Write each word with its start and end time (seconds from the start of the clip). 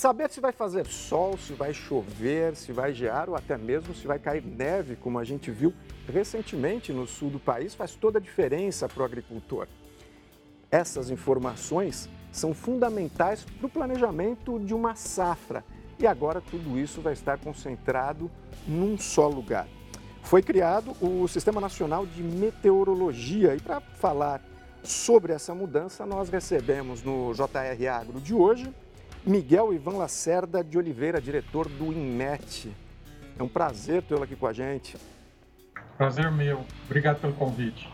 Saber 0.00 0.30
se 0.30 0.40
vai 0.40 0.50
fazer 0.50 0.86
sol, 0.86 1.36
se 1.36 1.52
vai 1.52 1.74
chover, 1.74 2.56
se 2.56 2.72
vai 2.72 2.90
gear 2.90 3.28
ou 3.28 3.36
até 3.36 3.58
mesmo 3.58 3.94
se 3.94 4.06
vai 4.06 4.18
cair 4.18 4.42
neve, 4.42 4.96
como 4.96 5.18
a 5.18 5.24
gente 5.24 5.50
viu 5.50 5.74
recentemente 6.08 6.90
no 6.90 7.06
sul 7.06 7.28
do 7.28 7.38
país, 7.38 7.74
faz 7.74 7.94
toda 7.94 8.18
a 8.18 8.22
diferença 8.22 8.88
para 8.88 9.02
o 9.02 9.04
agricultor. 9.04 9.68
Essas 10.70 11.10
informações 11.10 12.08
são 12.32 12.54
fundamentais 12.54 13.44
para 13.44 13.66
o 13.66 13.68
planejamento 13.68 14.58
de 14.60 14.72
uma 14.72 14.94
safra 14.94 15.62
e 15.98 16.06
agora 16.06 16.40
tudo 16.40 16.78
isso 16.78 17.02
vai 17.02 17.12
estar 17.12 17.36
concentrado 17.36 18.30
num 18.66 18.96
só 18.96 19.28
lugar. 19.28 19.68
Foi 20.22 20.42
criado 20.42 20.96
o 20.98 21.28
Sistema 21.28 21.60
Nacional 21.60 22.06
de 22.06 22.22
Meteorologia 22.22 23.54
e 23.54 23.60
para 23.60 23.82
falar 23.82 24.40
sobre 24.82 25.34
essa 25.34 25.54
mudança 25.54 26.06
nós 26.06 26.30
recebemos 26.30 27.02
no 27.02 27.34
JR 27.34 27.86
Agro 27.86 28.18
de 28.18 28.32
hoje 28.32 28.72
Miguel 29.24 29.74
Ivan 29.74 29.98
Lacerda 29.98 30.64
de 30.64 30.78
Oliveira, 30.78 31.20
diretor 31.20 31.68
do 31.68 31.92
INMET. 31.92 32.74
É 33.38 33.42
um 33.42 33.48
prazer 33.48 34.02
tê-lo 34.02 34.22
aqui 34.22 34.34
com 34.34 34.46
a 34.46 34.52
gente. 34.52 34.96
Prazer 35.98 36.30
meu. 36.32 36.64
Obrigado 36.86 37.20
pelo 37.20 37.34
convite. 37.34 37.86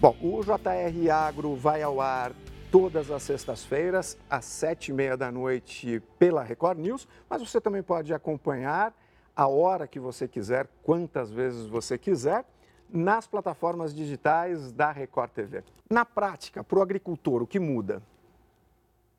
Bom, 0.00 0.16
o 0.22 0.40
JR 0.42 1.10
Agro 1.12 1.54
vai 1.54 1.82
ao 1.82 2.00
ar 2.00 2.32
todas 2.70 3.10
as 3.10 3.22
sextas-feiras, 3.22 4.16
às 4.30 4.46
sete 4.46 4.88
e 4.88 4.94
meia 4.94 5.14
da 5.14 5.30
noite, 5.30 6.02
pela 6.18 6.42
Record 6.42 6.78
News, 6.78 7.06
mas 7.28 7.42
você 7.42 7.60
também 7.60 7.82
pode 7.82 8.14
acompanhar 8.14 8.94
a 9.36 9.46
hora 9.46 9.86
que 9.86 10.00
você 10.00 10.26
quiser, 10.26 10.66
quantas 10.82 11.30
vezes 11.30 11.66
você 11.66 11.98
quiser, 11.98 12.46
nas 12.88 13.26
plataformas 13.26 13.94
digitais 13.94 14.72
da 14.72 14.90
Record 14.90 15.32
TV. 15.32 15.62
Na 15.90 16.06
prática, 16.06 16.64
para 16.64 16.78
o 16.78 16.82
agricultor, 16.82 17.42
o 17.42 17.46
que 17.46 17.60
muda? 17.60 18.02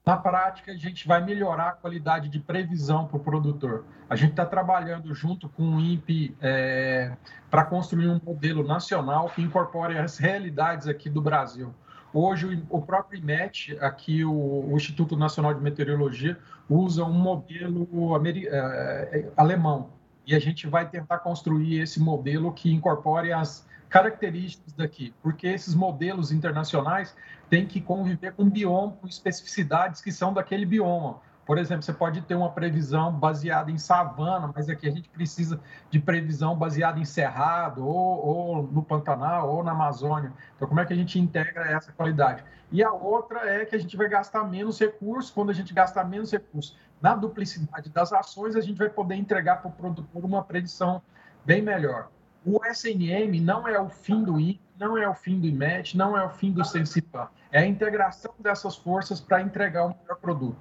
Na 0.04 0.18
prática, 0.18 0.72
a 0.72 0.76
gente 0.76 1.08
vai 1.08 1.24
melhorar 1.24 1.70
a 1.70 1.72
qualidade 1.74 2.28
de 2.28 2.40
previsão 2.40 3.06
para 3.06 3.18
o 3.18 3.20
produtor. 3.20 3.86
A 4.10 4.16
gente 4.16 4.32
está 4.32 4.46
trabalhando 4.46 5.14
junto 5.14 5.48
com 5.48 5.76
o 5.76 5.80
INPE 5.80 6.36
é, 6.42 7.16
para 7.52 7.64
construir 7.64 8.08
um 8.08 8.20
modelo 8.24 8.64
nacional 8.64 9.30
que 9.30 9.44
incorpore 9.44 9.98
as 10.00 10.18
realidades 10.18 10.88
aqui 10.88 11.08
do 11.08 11.22
Brasil. 11.22 11.72
Hoje, 12.12 12.64
o 12.70 12.82
próprio 12.82 13.20
IMET, 13.20 13.78
aqui 13.80 14.26
o, 14.26 14.74
Instituto 14.76 15.16
Nacional 15.16 15.54
de 15.54 15.62
Meteorologia, 15.62 16.38
usa 16.68 17.06
um 17.06 17.14
modelo 17.14 17.88
é, 18.28 19.30
alemão. 19.38 19.92
E 20.26 20.36
a 20.36 20.40
gente 20.40 20.68
vai 20.68 20.90
tentar 20.90 21.20
construir 21.20 21.80
esse 21.80 22.00
modelo 22.00 22.52
que 22.52 22.74
incorpore 22.74 23.32
as 23.32 23.68
características 23.92 24.72
daqui, 24.72 25.14
porque 25.22 25.46
esses 25.46 25.76
modelos 25.76 26.32
internacionais 26.32 27.14
têm 27.50 27.68
que 27.68 27.82
conviver 27.82 28.32
com 28.34 28.50
bioma, 28.50 28.94
com 28.94 29.06
especificidades 29.06 30.02
que 30.02 30.14
são 30.14 30.34
daquele 30.34 30.66
bioma. 30.66 31.20
Por 31.46 31.58
exemplo, 31.58 31.84
você 31.84 31.92
pode 31.92 32.22
ter 32.22 32.36
uma 32.36 32.50
previsão 32.50 33.12
baseada 33.12 33.70
em 33.70 33.78
savana, 33.78 34.50
mas 34.56 34.70
aqui 34.70 34.88
a 34.88 34.92
gente 34.92 35.10
precisa 35.10 35.60
de 35.90 36.00
previsão 36.00 36.56
baseada 36.56 37.00
em 37.00 37.04
cerrado, 37.04 37.86
ou, 37.86 38.26
ou, 38.26 38.64
no 38.64 38.82
Pantanal, 38.82 39.54
ou 39.54 39.62
na 39.62 39.72
Amazônia. 39.72 40.32
Então, 40.56 40.68
como 40.70 40.80
é 40.80 40.86
que 40.86 40.94
a 40.94 40.96
gente 40.96 41.20
integra 41.20 41.70
essa 41.70 41.92
qualidade? 41.92 42.46
E 42.72 42.82
a 42.82 42.94
outra 42.94 43.40
é 43.50 43.66
que 43.66 43.76
a 43.76 43.80
gente 43.80 43.98
vai 43.98 44.08
gastar 44.08 44.46
menos 44.46 44.80
recursos. 44.80 45.30
Quando 45.30 45.50
a 45.50 45.54
gente 45.54 45.74
gastar 45.74 46.06
menos 46.06 46.32
recursos 46.32 46.78
na 47.02 47.14
duplicidade 47.14 47.90
das 47.90 48.14
ações, 48.14 48.56
a 48.56 48.62
gente 48.62 48.78
vai 48.78 48.90
poder 48.90 49.16
entregar 49.16 49.58
para 49.58 49.68
o 49.68 49.74
produtor 49.74 50.24
uma 50.24 50.44
predição 50.44 51.02
bem 51.44 51.62
melhor. 51.62 52.08
O 52.46 52.60
SNM 52.66 53.40
não 53.40 53.68
é 53.68 53.80
o 53.80 53.90
fim 53.90 54.24
do 54.24 54.40
I, 54.40 54.60
não 54.80 54.98
é 54.98 55.08
o 55.08 55.14
fim 55.14 55.40
do 55.40 55.46
IMET, 55.46 55.96
não 55.96 56.18
é 56.18 56.26
o 56.26 56.30
fim 56.30 56.52
do 56.52 56.66
Sensipan. 56.66 57.28
É 57.52 57.60
a 57.60 57.66
integração 57.68 58.34
dessas 58.40 58.76
forças 58.76 59.22
para 59.22 59.42
entregar 59.42 59.86
um 59.86 59.96
melhor 60.02 60.18
produto. 60.20 60.58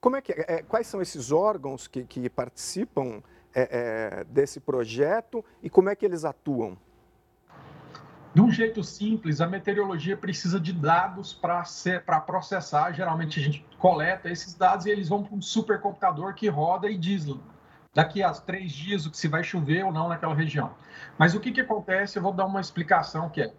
Como 0.00 0.16
é 0.16 0.20
que, 0.20 0.32
é, 0.32 0.62
quais 0.62 0.86
são 0.86 1.00
esses 1.00 1.30
órgãos 1.30 1.86
que, 1.86 2.04
que 2.04 2.28
participam 2.28 3.22
é, 3.54 4.20
é, 4.20 4.24
desse 4.24 4.58
projeto 4.58 5.44
e 5.62 5.70
como 5.70 5.88
é 5.88 5.94
que 5.94 6.04
eles 6.04 6.24
atuam? 6.24 6.76
De 8.34 8.42
um 8.42 8.50
jeito 8.50 8.84
simples, 8.84 9.40
a 9.40 9.46
meteorologia 9.46 10.16
precisa 10.16 10.60
de 10.60 10.72
dados 10.72 11.32
para 11.32 12.20
processar. 12.20 12.92
Geralmente 12.92 13.40
a 13.40 13.42
gente 13.42 13.64
coleta 13.78 14.28
esses 14.28 14.54
dados 14.54 14.84
e 14.84 14.90
eles 14.90 15.08
vão 15.08 15.22
para 15.22 15.34
um 15.34 15.40
supercomputador 15.40 16.34
que 16.34 16.48
roda 16.48 16.90
e 16.90 16.98
diz 16.98 17.26
daqui 17.96 18.22
a 18.22 18.30
três 18.30 18.72
dias 18.72 19.06
o 19.06 19.10
que 19.10 19.16
se 19.16 19.26
vai 19.26 19.42
chover 19.42 19.82
ou 19.82 19.90
não 19.90 20.06
naquela 20.06 20.34
região. 20.34 20.74
Mas 21.16 21.34
o 21.34 21.40
que, 21.40 21.50
que 21.50 21.62
acontece? 21.62 22.18
Eu 22.18 22.22
vou 22.22 22.32
dar 22.32 22.44
uma 22.44 22.60
explicação 22.60 23.30
que 23.30 23.40
é. 23.40 23.54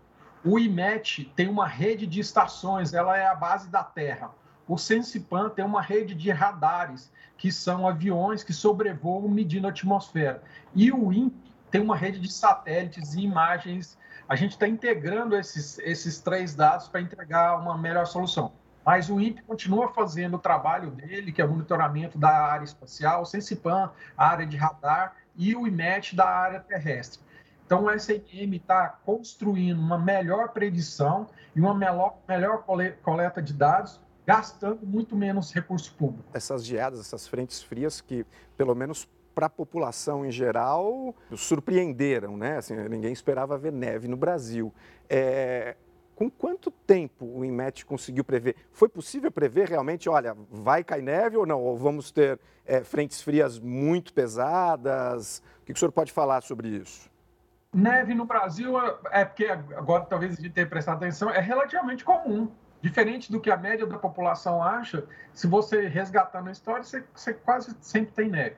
O 0.45 0.59
IMET 0.59 1.33
tem 1.35 1.49
uma 1.49 1.67
rede 1.67 2.05
de 2.05 2.19
estações, 2.19 2.93
ela 2.93 3.17
é 3.17 3.25
a 3.25 3.33
base 3.33 3.67
da 3.67 3.83
Terra. 3.83 4.29
O 4.67 4.77
Sensipan 4.77 5.49
tem 5.49 5.65
uma 5.65 5.81
rede 5.81 6.13
de 6.13 6.29
radares, 6.29 7.11
que 7.35 7.51
são 7.51 7.87
aviões 7.87 8.43
que 8.43 8.53
sobrevoam 8.53 9.27
medindo 9.27 9.65
a 9.65 9.71
atmosfera. 9.71 10.43
E 10.75 10.91
o 10.91 11.11
INPE 11.11 11.51
tem 11.71 11.81
uma 11.81 11.95
rede 11.95 12.19
de 12.19 12.31
satélites 12.31 13.15
e 13.15 13.21
imagens. 13.21 13.97
A 14.29 14.35
gente 14.35 14.51
está 14.51 14.67
integrando 14.67 15.35
esses, 15.35 15.79
esses 15.79 16.19
três 16.19 16.53
dados 16.53 16.87
para 16.87 17.01
entregar 17.01 17.57
uma 17.59 17.75
melhor 17.75 18.05
solução. 18.05 18.53
Mas 18.87 19.09
o 19.09 19.19
INPE 19.19 19.41
continua 19.41 19.89
fazendo 19.89 20.35
o 20.35 20.39
trabalho 20.39 20.91
dele, 20.91 21.33
que 21.33 21.41
é 21.41 21.45
o 21.45 21.49
monitoramento 21.49 22.17
da 22.17 22.29
área 22.29 22.63
espacial, 22.63 23.23
o 23.23 23.25
Sensipan, 23.25 23.91
a 24.15 24.29
área 24.29 24.45
de 24.45 24.55
radar, 24.55 25.17
e 25.35 25.53
o 25.53 25.67
IMET 25.67 26.15
da 26.15 26.25
área 26.25 26.61
terrestre. 26.61 27.19
Então, 27.65 27.83
o 27.83 27.91
SNM 27.91 28.55
está 28.55 28.87
construindo 29.05 29.77
uma 29.77 29.97
melhor 29.97 30.53
predição 30.53 31.27
e 31.53 31.59
uma 31.59 31.73
melhor, 31.73 32.19
melhor 32.25 32.63
coleta 33.03 33.41
de 33.41 33.51
dados, 33.51 33.99
gastando 34.25 34.87
muito 34.87 35.17
menos 35.17 35.53
recurso 35.53 35.93
público. 35.93 36.29
Essas 36.33 36.63
geadas, 36.63 37.01
essas 37.01 37.27
frentes 37.27 37.61
frias 37.61 37.99
que, 37.99 38.25
pelo 38.55 38.73
menos 38.73 39.05
para 39.35 39.47
a 39.47 39.49
população 39.49 40.25
em 40.25 40.31
geral, 40.31 41.13
surpreenderam, 41.35 42.37
né? 42.37 42.55
Assim, 42.55 42.73
ninguém 42.87 43.11
esperava 43.11 43.57
ver 43.57 43.73
neve 43.73 44.07
no 44.07 44.15
Brasil. 44.15 44.73
É, 45.09 45.75
com 46.17 46.31
quanto 46.31 46.72
tempo 46.72 47.25
o 47.25 47.45
INMET 47.45 47.85
conseguiu 47.85 48.23
prever? 48.23 48.55
Foi 48.72 48.89
possível 48.89 49.31
prever 49.31 49.69
realmente, 49.69 50.09
olha, 50.09 50.35
vai 50.50 50.83
cair 50.83 51.03
neve 51.03 51.38
ou 51.38 51.45
não? 51.45 51.61
Ou 51.61 51.78
vamos 51.78 52.09
ter 52.09 52.39
é, 52.66 52.83
frentes 52.83 53.22
frias 53.22 53.59
muito 53.59 54.11
pesadas? 54.11 55.44
O 55.61 55.66
que 55.66 55.73
o 55.73 55.77
senhor 55.77 55.91
pode 55.91 56.11
falar 56.11 56.41
sobre 56.41 56.69
isso? 56.69 57.07
Neve 57.72 58.16
no 58.16 58.25
Brasil, 58.25 58.79
é, 58.81 58.97
é 59.11 59.25
porque 59.25 59.45
agora 59.45 60.06
talvez 60.06 60.33
a 60.33 60.41
gente 60.41 60.53
tenha 60.53 60.66
prestado 60.66 60.97
atenção, 60.97 61.29
é 61.29 61.39
relativamente 61.39 62.03
comum. 62.03 62.50
Diferente 62.81 63.31
do 63.31 63.39
que 63.39 63.51
a 63.51 63.57
média 63.57 63.85
da 63.85 64.00
população 64.00 64.63
acha, 64.63 65.03
se 65.33 65.45
você 65.45 65.88
resgatar 65.88 66.41
na 66.41 66.51
história, 66.51 66.83
você, 66.83 67.03
você 67.13 67.31
quase 67.31 67.75
sempre 67.79 68.13
tem 68.13 68.27
neve. 68.27 68.56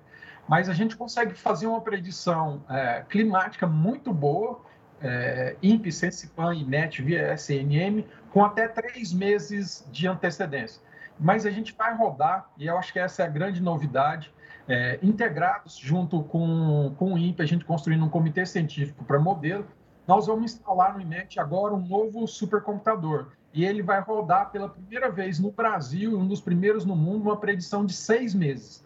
Mas 0.47 0.69
a 0.69 0.73
gente 0.73 0.95
consegue 0.95 1.33
fazer 1.33 1.67
uma 1.67 1.81
predição 1.81 2.63
é, 2.69 3.03
climática 3.09 3.67
muito 3.67 4.13
boa 4.13 4.61
é, 5.01 5.55
INPE, 5.61 5.91
Sensipan 5.91 6.55
e 6.55 6.63
NET 6.63 7.01
via 7.01 7.33
SNM 7.33 8.05
com 8.31 8.43
até 8.43 8.67
três 8.67 9.13
meses 9.13 9.87
de 9.91 10.07
antecedência. 10.07 10.81
Mas 11.19 11.45
a 11.45 11.51
gente 11.51 11.75
vai 11.75 11.95
rodar, 11.95 12.49
e 12.57 12.67
eu 12.67 12.77
acho 12.77 12.93
que 12.93 12.99
essa 12.99 13.23
é 13.23 13.25
a 13.25 13.29
grande 13.29 13.61
novidade, 13.61 14.33
é, 14.67 14.99
integrados 15.01 15.77
junto 15.77 16.23
com, 16.23 16.93
com 16.97 17.13
o 17.13 17.17
INPE, 17.17 17.41
a 17.41 17.45
gente 17.45 17.65
construindo 17.65 18.05
um 18.05 18.09
comitê 18.09 18.45
científico 18.45 19.03
para 19.03 19.19
modelo, 19.19 19.65
nós 20.07 20.27
vamos 20.27 20.53
instalar 20.53 20.93
no 20.93 21.01
INET 21.01 21.39
agora 21.39 21.73
um 21.73 21.85
novo 21.85 22.25
supercomputador. 22.27 23.31
E 23.53 23.65
ele 23.65 23.81
vai 23.81 23.99
rodar 23.99 24.51
pela 24.51 24.69
primeira 24.69 25.09
vez 25.09 25.39
no 25.39 25.51
Brasil, 25.51 26.17
um 26.17 26.27
dos 26.27 26.39
primeiros 26.39 26.85
no 26.85 26.95
mundo, 26.95 27.23
uma 27.23 27.37
predição 27.37 27.85
de 27.85 27.93
seis 27.93 28.33
meses. 28.33 28.83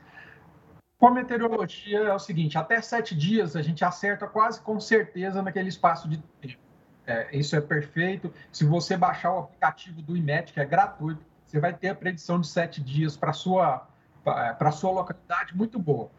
Com 1.03 1.09
meteorologia 1.09 1.99
é 1.99 2.13
o 2.13 2.17
seguinte: 2.17 2.57
até 2.57 2.79
sete 2.79 3.13
dias 3.13 3.57
a 3.57 3.61
gente 3.61 3.83
acerta 3.83 4.25
quase 4.25 4.61
com 4.61 4.79
certeza 4.79 5.41
naquele 5.41 5.67
espaço 5.67 6.07
de 6.07 6.17
tempo. 6.39 6.57
É, 7.05 7.27
isso 7.37 7.57
é 7.57 7.59
perfeito. 7.59 8.33
Se 8.53 8.63
você 8.63 8.95
baixar 8.95 9.33
o 9.33 9.39
aplicativo 9.39 10.01
do 10.01 10.15
IMET, 10.15 10.53
que 10.53 10.61
é 10.61 10.65
gratuito, 10.65 11.21
você 11.45 11.59
vai 11.59 11.73
ter 11.73 11.89
a 11.89 11.95
predição 11.95 12.39
de 12.39 12.47
sete 12.47 12.79
dias 12.79 13.17
para 13.17 13.33
sua 13.33 13.85
para 14.23 14.71
sua 14.71 14.91
localidade 14.91 15.53
muito 15.53 15.77
boa. 15.77 16.09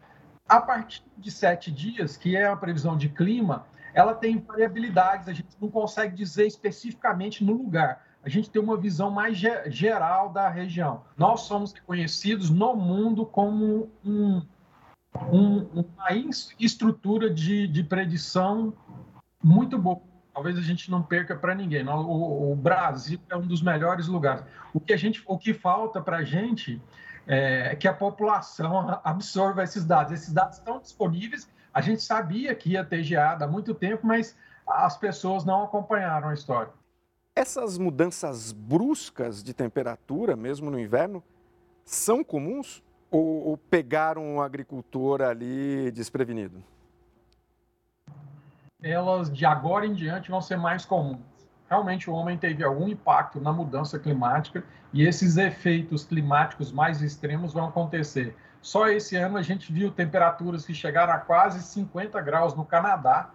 A 0.47 0.61
partir 0.61 1.01
de 1.17 1.31
sete 1.31 1.71
dias, 1.71 2.15
que 2.15 2.37
é 2.37 2.45
a 2.45 2.55
previsão 2.55 2.95
de 2.95 3.09
clima, 3.09 3.65
ela 3.91 4.13
tem 4.13 4.37
variabilidades. 4.37 5.27
A 5.27 5.33
gente 5.33 5.49
não 5.59 5.71
consegue 5.71 6.15
dizer 6.15 6.45
especificamente 6.45 7.43
no 7.43 7.53
lugar. 7.53 8.05
A 8.23 8.29
gente 8.29 8.51
tem 8.51 8.61
uma 8.61 8.77
visão 8.77 9.09
mais 9.09 9.35
geral 9.35 10.29
da 10.29 10.47
região. 10.47 11.03
Nós 11.17 11.41
somos 11.41 11.73
reconhecidos 11.73 12.51
no 12.51 12.75
mundo 12.75 13.25
como 13.25 13.89
um 14.05 14.45
um, 15.31 15.59
uma 15.73 16.11
estrutura 16.59 17.29
de, 17.29 17.67
de 17.67 17.83
predição 17.83 18.73
muito 19.43 19.77
boa. 19.77 20.01
Talvez 20.33 20.57
a 20.57 20.61
gente 20.61 20.91
não 20.91 21.01
perca 21.01 21.35
para 21.35 21.55
ninguém. 21.55 21.87
O, 21.87 22.51
o, 22.51 22.55
Brasil 22.55 23.19
é 23.29 23.37
um 23.37 23.47
dos 23.47 23.61
melhores 23.61 24.07
lugares. 24.07 24.43
O 24.73 24.79
que, 24.79 24.91
a 24.91 24.97
gente, 24.97 25.23
o 25.25 25.37
que 25.37 25.53
falta 25.53 26.01
para 26.01 26.17
a 26.17 26.23
gente 26.23 26.81
é 27.25 27.75
que 27.75 27.87
a 27.87 27.93
população 27.93 28.99
absorva 29.03 29.63
esses 29.63 29.85
dados. 29.85 30.11
Esses 30.11 30.33
dados 30.33 30.57
estão 30.57 30.79
disponíveis. 30.79 31.47
A 31.73 31.79
gente 31.79 32.01
sabia 32.01 32.53
que 32.53 32.71
ia 32.71 32.83
ter 32.83 33.03
geada 33.03 33.45
há 33.45 33.47
muito 33.47 33.73
tempo, 33.73 34.05
mas 34.05 34.35
as 34.67 34.97
pessoas 34.97 35.45
não 35.45 35.63
acompanharam 35.63 36.29
a 36.29 36.33
história. 36.33 36.71
Essas 37.35 37.77
mudanças 37.77 38.51
bruscas 38.51 39.43
de 39.43 39.53
temperatura, 39.53 40.35
mesmo 40.35 40.71
no 40.71 40.79
inverno, 40.79 41.23
são 41.85 42.23
comuns? 42.23 42.81
Ou, 43.15 43.47
ou 43.47 43.57
pegaram 43.57 44.21
um 44.21 44.41
agricultor 44.41 45.21
ali 45.21 45.89
desprevenido? 45.91 46.61
Elas, 48.83 49.31
de 49.31 49.45
agora 49.45 49.85
em 49.85 49.93
diante, 49.93 50.29
vão 50.29 50.41
ser 50.41 50.57
mais 50.57 50.85
comuns. 50.85 51.21
Realmente, 51.69 52.09
o 52.09 52.13
homem 52.13 52.37
teve 52.37 52.61
algum 52.61 52.89
impacto 52.89 53.39
na 53.39 53.53
mudança 53.53 53.97
climática 53.97 54.65
e 54.91 55.07
esses 55.07 55.37
efeitos 55.37 56.03
climáticos 56.03 56.73
mais 56.73 57.01
extremos 57.01 57.53
vão 57.53 57.69
acontecer. 57.69 58.35
Só 58.61 58.89
esse 58.89 59.15
ano 59.15 59.37
a 59.37 59.41
gente 59.41 59.71
viu 59.71 59.91
temperaturas 59.91 60.65
que 60.65 60.73
chegaram 60.73 61.13
a 61.13 61.17
quase 61.17 61.61
50 61.61 62.19
graus 62.19 62.53
no 62.53 62.65
Canadá 62.65 63.29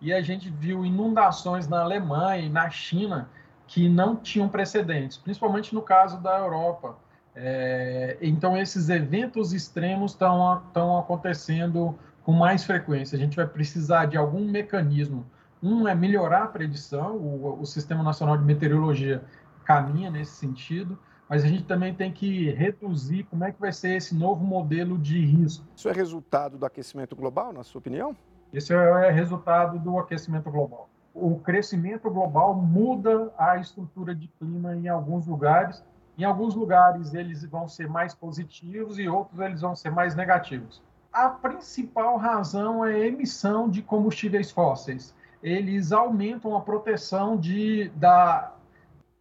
e 0.00 0.10
a 0.12 0.22
gente 0.22 0.48
viu 0.48 0.86
inundações 0.86 1.68
na 1.68 1.82
Alemanha 1.82 2.46
e 2.46 2.48
na 2.48 2.70
China 2.70 3.28
que 3.66 3.88
não 3.88 4.16
tinham 4.16 4.48
precedentes, 4.48 5.18
principalmente 5.18 5.74
no 5.74 5.82
caso 5.82 6.18
da 6.18 6.38
Europa. 6.38 6.96
É, 7.40 8.16
então, 8.20 8.56
esses 8.56 8.88
eventos 8.88 9.52
extremos 9.52 10.10
estão 10.10 10.98
acontecendo 10.98 11.96
com 12.24 12.32
mais 12.32 12.64
frequência. 12.64 13.14
A 13.14 13.18
gente 13.18 13.36
vai 13.36 13.46
precisar 13.46 14.06
de 14.06 14.16
algum 14.16 14.44
mecanismo. 14.44 15.24
Um 15.62 15.86
é 15.86 15.94
melhorar 15.94 16.42
a 16.42 16.46
predição, 16.48 17.16
o, 17.16 17.60
o 17.60 17.64
Sistema 17.64 18.02
Nacional 18.02 18.36
de 18.36 18.44
Meteorologia 18.44 19.22
caminha 19.64 20.10
nesse 20.10 20.32
sentido, 20.32 20.98
mas 21.28 21.44
a 21.44 21.46
gente 21.46 21.62
também 21.62 21.94
tem 21.94 22.12
que 22.12 22.50
reduzir 22.50 23.22
como 23.24 23.44
é 23.44 23.52
que 23.52 23.60
vai 23.60 23.72
ser 23.72 23.90
esse 23.90 24.16
novo 24.16 24.44
modelo 24.44 24.98
de 24.98 25.24
risco. 25.24 25.64
Isso 25.76 25.88
é 25.88 25.92
resultado 25.92 26.58
do 26.58 26.66
aquecimento 26.66 27.14
global, 27.14 27.52
na 27.52 27.62
sua 27.62 27.78
opinião? 27.78 28.16
Esse 28.52 28.74
é 28.74 29.10
resultado 29.10 29.78
do 29.78 29.96
aquecimento 29.96 30.50
global. 30.50 30.88
O 31.14 31.38
crescimento 31.38 32.10
global 32.10 32.54
muda 32.54 33.32
a 33.38 33.58
estrutura 33.58 34.12
de 34.12 34.26
clima 34.26 34.74
em 34.74 34.88
alguns 34.88 35.26
lugares 35.26 35.84
em 36.18 36.24
alguns 36.24 36.56
lugares 36.56 37.14
eles 37.14 37.44
vão 37.44 37.68
ser 37.68 37.88
mais 37.88 38.12
positivos 38.12 38.98
e 38.98 39.08
outros 39.08 39.38
eles 39.38 39.60
vão 39.60 39.76
ser 39.76 39.90
mais 39.90 40.16
negativos. 40.16 40.82
A 41.12 41.28
principal 41.28 42.16
razão 42.16 42.84
é 42.84 42.92
a 42.92 43.06
emissão 43.06 43.70
de 43.70 43.80
combustíveis 43.80 44.50
fósseis. 44.50 45.14
Eles 45.40 45.92
aumentam 45.92 46.56
a 46.56 46.60
proteção 46.60 47.36
de, 47.36 47.88
da, 47.90 48.52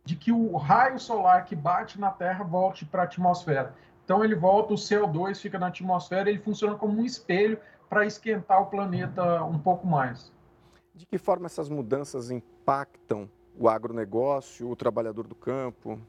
de 0.03 0.15
que 0.15 0.31
o 0.31 0.57
raio 0.57 0.99
solar 0.99 1.45
que 1.45 1.55
bate 1.55 1.99
na 1.99 2.09
Terra 2.09 2.44
volte 2.44 2.83
para 2.83 3.03
a 3.03 3.05
atmosfera. 3.05 3.75
Então 4.03 4.23
ele 4.23 4.35
volta, 4.35 4.73
o 4.73 4.77
CO2 4.77 5.39
fica 5.39 5.59
na 5.59 5.67
atmosfera, 5.67 6.29
ele 6.29 6.39
funciona 6.39 6.75
como 6.75 6.99
um 6.99 7.05
espelho 7.05 7.59
para 7.88 8.05
esquentar 8.05 8.61
o 8.61 8.65
planeta 8.65 9.44
um 9.44 9.59
pouco 9.59 9.85
mais. 9.85 10.31
De 10.95 11.05
que 11.05 11.19
forma 11.19 11.45
essas 11.45 11.69
mudanças 11.69 12.31
impactam 12.31 13.29
o 13.55 13.69
agronegócio, 13.69 14.69
o 14.69 14.75
trabalhador 14.75 15.27
do 15.27 15.35
campo? 15.35 15.99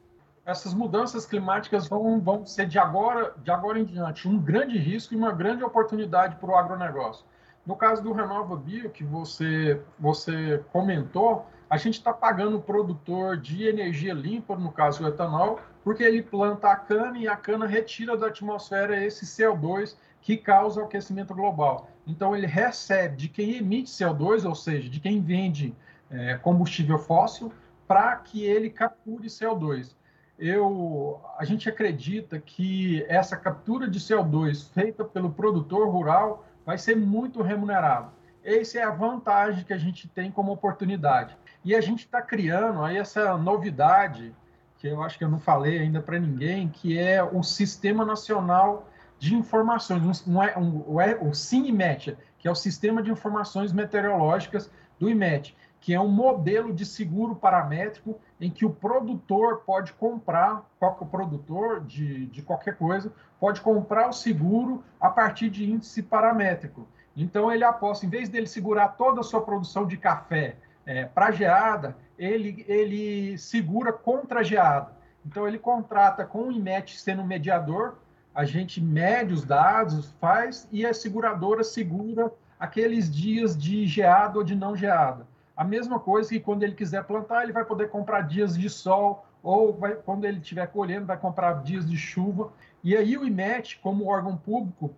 Essas 0.49 0.73
mudanças 0.73 1.25
climáticas 1.25 1.87
vão, 1.87 2.19
vão 2.19 2.45
ser 2.45 2.67
de 2.67 2.79
agora, 2.79 3.33
de 3.43 3.51
agora 3.51 3.79
em 3.79 3.85
diante 3.85 4.27
um 4.27 4.39
grande 4.39 4.77
risco 4.77 5.13
e 5.13 5.17
uma 5.17 5.31
grande 5.31 5.63
oportunidade 5.63 6.35
para 6.37 6.49
o 6.49 6.55
agronegócio. 6.55 7.23
No 7.65 7.75
caso 7.75 8.01
do 8.01 8.11
Renova 8.11 8.55
Bio, 8.55 8.89
que 8.89 9.03
você, 9.03 9.79
você 9.99 10.63
comentou, 10.71 11.45
a 11.69 11.77
gente 11.77 11.95
está 11.95 12.11
pagando 12.11 12.57
o 12.57 12.61
produtor 12.61 13.37
de 13.37 13.67
energia 13.67 14.13
limpa, 14.13 14.55
no 14.55 14.71
caso 14.71 15.03
o 15.03 15.07
etanol, 15.07 15.59
porque 15.83 16.01
ele 16.01 16.23
planta 16.23 16.71
a 16.71 16.75
cana 16.75 17.17
e 17.19 17.27
a 17.27 17.35
cana 17.35 17.67
retira 17.67 18.17
da 18.17 18.27
atmosfera 18.27 19.05
esse 19.05 19.25
CO2 19.25 19.95
que 20.19 20.35
causa 20.35 20.81
o 20.81 20.85
aquecimento 20.85 21.33
global. 21.35 21.89
Então, 22.07 22.35
ele 22.35 22.47
recebe 22.47 23.15
de 23.15 23.29
quem 23.29 23.57
emite 23.57 23.91
CO2, 23.91 24.47
ou 24.47 24.55
seja, 24.55 24.89
de 24.89 24.99
quem 24.99 25.21
vende 25.21 25.75
é, 26.09 26.39
combustível 26.39 26.97
fóssil, 26.97 27.53
para 27.87 28.15
que 28.15 28.43
ele 28.43 28.71
capture 28.71 29.27
CO2 29.27 29.95
eu, 30.39 31.19
a 31.37 31.43
gente 31.43 31.67
acredita 31.67 32.39
que 32.39 33.05
essa 33.09 33.35
captura 33.35 33.89
de 33.89 33.99
CO2 33.99 34.71
feita 34.73 35.03
pelo 35.03 35.31
produtor 35.31 35.89
rural 35.89 36.45
vai 36.65 36.77
ser 36.77 36.95
muito 36.95 37.41
remunerado. 37.41 38.11
Essa 38.43 38.79
é 38.79 38.83
a 38.83 38.89
vantagem 38.89 39.65
que 39.65 39.73
a 39.73 39.77
gente 39.77 40.07
tem 40.07 40.31
como 40.31 40.51
oportunidade. 40.51 41.37
E 41.63 41.75
a 41.75 41.81
gente 41.81 42.05
está 42.05 42.21
criando 42.21 42.81
aí 42.83 42.97
essa 42.97 43.37
novidade, 43.37 44.33
que 44.77 44.87
eu 44.87 45.03
acho 45.03 45.17
que 45.17 45.25
eu 45.25 45.29
não 45.29 45.39
falei 45.39 45.79
ainda 45.79 46.01
para 46.01 46.17
ninguém, 46.17 46.69
que 46.69 46.97
é 46.97 47.21
o 47.21 47.43
Sistema 47.43 48.05
Nacional 48.05 48.89
de 49.19 49.35
Informações, 49.35 50.25
um, 50.25 50.39
um, 50.57 50.97
um, 50.97 51.29
o 51.29 51.33
CINIMET, 51.35 52.17
que 52.37 52.47
é 52.47 52.51
o 52.51 52.55
Sistema 52.55 53.03
de 53.03 53.11
Informações 53.11 53.73
Meteorológicas 53.73 54.71
do 54.97 55.09
IMET 55.09 55.53
que 55.81 55.93
é 55.93 55.99
um 55.99 56.07
modelo 56.07 56.73
de 56.73 56.85
seguro 56.85 57.35
paramétrico 57.35 58.19
em 58.39 58.49
que 58.49 58.65
o 58.65 58.69
produtor 58.69 59.63
pode 59.65 59.93
comprar, 59.93 60.65
qualquer 60.77 61.07
produtor 61.07 61.81
de, 61.81 62.25
de 62.27 62.41
qualquer 62.41 62.75
coisa, 62.75 63.11
pode 63.39 63.61
comprar 63.61 64.09
o 64.09 64.13
seguro 64.13 64.83
a 64.99 65.09
partir 65.09 65.49
de 65.49 65.69
índice 65.69 66.03
paramétrico. 66.03 66.87
Então, 67.15 67.51
ele 67.51 67.63
aposta, 67.63 68.05
em 68.05 68.09
vez 68.09 68.29
dele 68.29 68.47
segurar 68.47 68.89
toda 68.89 69.21
a 69.21 69.23
sua 69.23 69.41
produção 69.41 69.85
de 69.85 69.97
café 69.97 70.55
é, 70.85 71.05
para 71.05 71.31
geada, 71.31 71.95
ele, 72.17 72.65
ele 72.67 73.37
segura 73.37 73.91
contra 73.91 74.43
geada. 74.43 74.91
Então, 75.25 75.47
ele 75.47 75.59
contrata 75.59 76.25
com 76.25 76.47
o 76.47 76.51
IMET 76.51 76.99
sendo 76.99 77.23
mediador, 77.23 77.95
a 78.33 78.45
gente 78.45 78.81
mede 78.81 79.33
os 79.33 79.43
dados, 79.43 80.11
faz, 80.19 80.67
e 80.71 80.85
a 80.85 80.93
seguradora 80.93 81.63
segura 81.63 82.31
aqueles 82.59 83.09
dias 83.13 83.57
de 83.57 83.85
geada 83.85 84.37
ou 84.37 84.43
de 84.43 84.55
não 84.55 84.75
geada. 84.75 85.27
A 85.59 85.65
mesma 85.65 85.99
coisa 85.99 86.29
que 86.29 86.39
quando 86.39 86.63
ele 86.63 86.73
quiser 86.73 87.03
plantar, 87.03 87.43
ele 87.43 87.51
vai 87.51 87.65
poder 87.65 87.89
comprar 87.89 88.21
dias 88.21 88.57
de 88.57 88.69
sol, 88.69 89.25
ou 89.43 89.73
vai, 89.73 89.93
quando 89.93 90.23
ele 90.23 90.39
estiver 90.39 90.65
colhendo, 90.67 91.05
vai 91.05 91.17
comprar 91.17 91.61
dias 91.63 91.85
de 91.85 91.97
chuva. 91.97 92.53
E 92.81 92.95
aí 92.95 93.17
o 93.17 93.25
IMET, 93.27 93.77
como 93.79 94.07
órgão 94.07 94.37
público, 94.37 94.95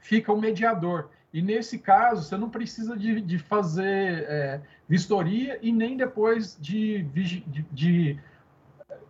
fica 0.00 0.32
o 0.32 0.40
mediador. 0.40 1.10
E 1.32 1.40
nesse 1.40 1.78
caso, 1.78 2.24
você 2.24 2.36
não 2.36 2.50
precisa 2.50 2.96
de, 2.96 3.20
de 3.20 3.38
fazer 3.38 4.24
é, 4.28 4.60
vistoria 4.88 5.60
e 5.62 5.70
nem 5.70 5.96
depois 5.96 6.58
de, 6.60 7.04
de, 7.04 7.40
de 7.70 8.20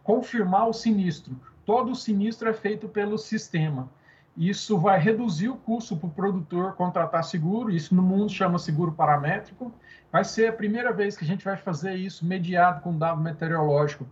confirmar 0.03 0.69
o 0.69 0.75
sinistro. 0.75 1.35
Todo 1.65 1.93
o 1.93 1.97
sinistro 1.97 2.47
é 2.47 2.53
feito 2.53 2.91
pelo 2.91 3.17
sistema. 3.17 3.89
Isso 4.37 4.79
vai 4.79 4.99
reduzir 4.99 5.49
o 5.49 5.57
custo 5.57 5.97
para 5.97 6.09
o 6.09 6.11
produtor 6.11 6.75
contratar 6.75 7.23
seguro, 7.23 7.71
isso 7.71 7.95
no 7.95 8.03
mundo 8.03 8.31
chama 8.31 8.59
seguro 8.59 8.93
paramétrico, 8.93 9.73
Vai 10.15 10.23
ser 10.23 10.47
a 10.47 10.53
primeira 10.53 10.93
vez 10.93 11.17
que 11.17 11.25
a 11.25 11.27
gente 11.27 11.45
vai 11.45 11.57
fazer 11.57 11.97
isso 11.97 12.25
mediado 12.25 12.81
com 12.83 12.97
dado 12.97 13.21
meteorológico 13.21 14.07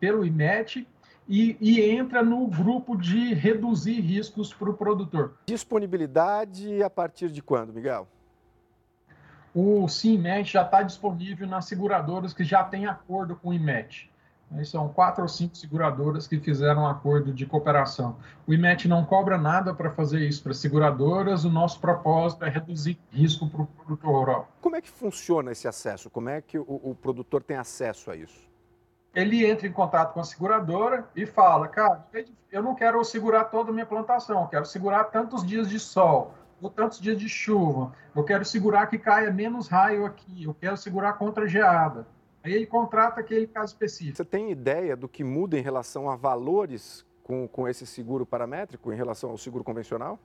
pelo 0.00 0.24
IMET 0.24 0.88
e, 1.28 1.58
e 1.60 1.78
entra 1.90 2.22
no 2.22 2.46
grupo 2.46 2.96
de 2.96 3.34
reduzir 3.34 4.00
riscos 4.00 4.54
para 4.54 4.70
o 4.70 4.72
produtor. 4.72 5.34
Disponibilidade 5.44 6.82
a 6.82 6.88
partir 6.88 7.28
de 7.28 7.42
quando, 7.42 7.70
Miguel? 7.70 8.08
O 9.54 9.86
CIMET 9.88 10.50
já 10.50 10.62
está 10.62 10.82
disponível 10.82 11.46
nas 11.46 11.66
seguradoras 11.66 12.32
que 12.32 12.44
já 12.44 12.64
têm 12.64 12.86
acordo 12.86 13.36
com 13.36 13.50
o 13.50 13.52
IMET. 13.52 14.10
São 14.64 14.88
quatro 14.88 15.22
ou 15.22 15.28
cinco 15.28 15.56
seguradoras 15.56 16.26
que 16.26 16.38
fizeram 16.38 16.82
um 16.82 16.86
acordo 16.86 17.32
de 17.32 17.46
cooperação. 17.46 18.16
O 18.46 18.52
IMET 18.52 18.86
não 18.86 19.04
cobra 19.04 19.36
nada 19.36 19.74
para 19.74 19.90
fazer 19.90 20.20
isso 20.20 20.42
para 20.42 20.54
seguradoras. 20.54 21.44
O 21.44 21.50
nosso 21.50 21.80
propósito 21.80 22.44
é 22.44 22.48
reduzir 22.48 22.98
risco 23.10 23.48
para 23.48 23.62
o 23.62 23.66
produtor 23.66 24.12
rural. 24.12 24.48
Como 24.60 24.76
é 24.76 24.80
que 24.80 24.90
funciona 24.90 25.52
esse 25.52 25.66
acesso? 25.66 26.10
Como 26.10 26.28
é 26.28 26.40
que 26.40 26.58
o, 26.58 26.64
o, 26.82 26.94
produtor 26.94 27.42
tem 27.42 27.56
acesso 27.56 28.10
a 28.10 28.16
isso? 28.16 28.50
Ele 29.14 29.44
entra 29.44 29.66
em 29.66 29.72
contato 29.72 30.14
com 30.14 30.20
a 30.20 30.24
seguradora 30.24 31.08
e 31.16 31.26
fala: 31.26 31.66
Cara, 31.68 32.06
eu 32.50 32.62
não 32.62 32.74
quero 32.74 33.02
segurar 33.04 33.44
toda 33.44 33.70
a 33.70 33.72
minha 33.72 33.86
plantação, 33.86 34.42
eu 34.42 34.48
quero 34.48 34.64
segurar 34.64 35.04
tantos 35.04 35.44
dias 35.44 35.68
de 35.68 35.78
sol 35.78 36.34
ou 36.60 36.70
tantos 36.70 37.00
dias 37.00 37.18
de 37.18 37.28
chuva, 37.28 37.92
eu 38.14 38.22
quero 38.22 38.44
segurar 38.44 38.86
que 38.86 38.96
caia 38.96 39.32
menos 39.32 39.66
raio 39.66 40.06
aqui, 40.06 40.44
eu 40.44 40.54
quero 40.54 40.76
segurar 40.76 41.14
contra 41.14 41.48
geada. 41.48 42.06
Aí 42.44 42.52
ele 42.52 42.66
contrata 42.66 43.20
aquele 43.20 43.46
caso 43.46 43.72
específico. 43.72 44.16
Você 44.16 44.24
tem 44.24 44.50
ideia 44.50 44.96
do 44.96 45.08
que 45.08 45.22
muda 45.22 45.58
em 45.58 45.62
relação 45.62 46.10
a 46.10 46.16
valores 46.16 47.04
com, 47.22 47.46
com 47.46 47.68
esse 47.68 47.86
seguro 47.86 48.26
paramétrico 48.26 48.92
em 48.92 48.96
relação 48.96 49.30
ao 49.30 49.38
seguro 49.38 49.62
convencional? 49.62 50.18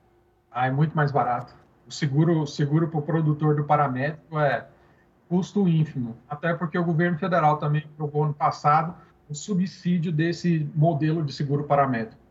Ah, 0.51 0.67
é 0.67 0.71
muito 0.71 0.95
mais 0.95 1.11
barato. 1.11 1.53
O 1.87 1.91
seguro, 1.91 2.41
o 2.41 2.47
seguro 2.47 2.87
para 2.87 2.99
o 2.99 3.01
produtor 3.01 3.55
do 3.55 3.63
paramétrico 3.63 4.39
é 4.39 4.67
custo 5.29 5.67
ínfimo, 5.67 6.17
até 6.29 6.53
porque 6.53 6.77
o 6.77 6.83
governo 6.83 7.17
federal 7.17 7.57
também 7.57 7.83
aprovou 7.93 8.23
ano 8.23 8.33
passado 8.33 8.95
o 9.29 9.35
subsídio 9.35 10.11
desse 10.11 10.69
modelo 10.73 11.23
de 11.23 11.33
seguro 11.33 11.65
paramétrico. 11.65 12.21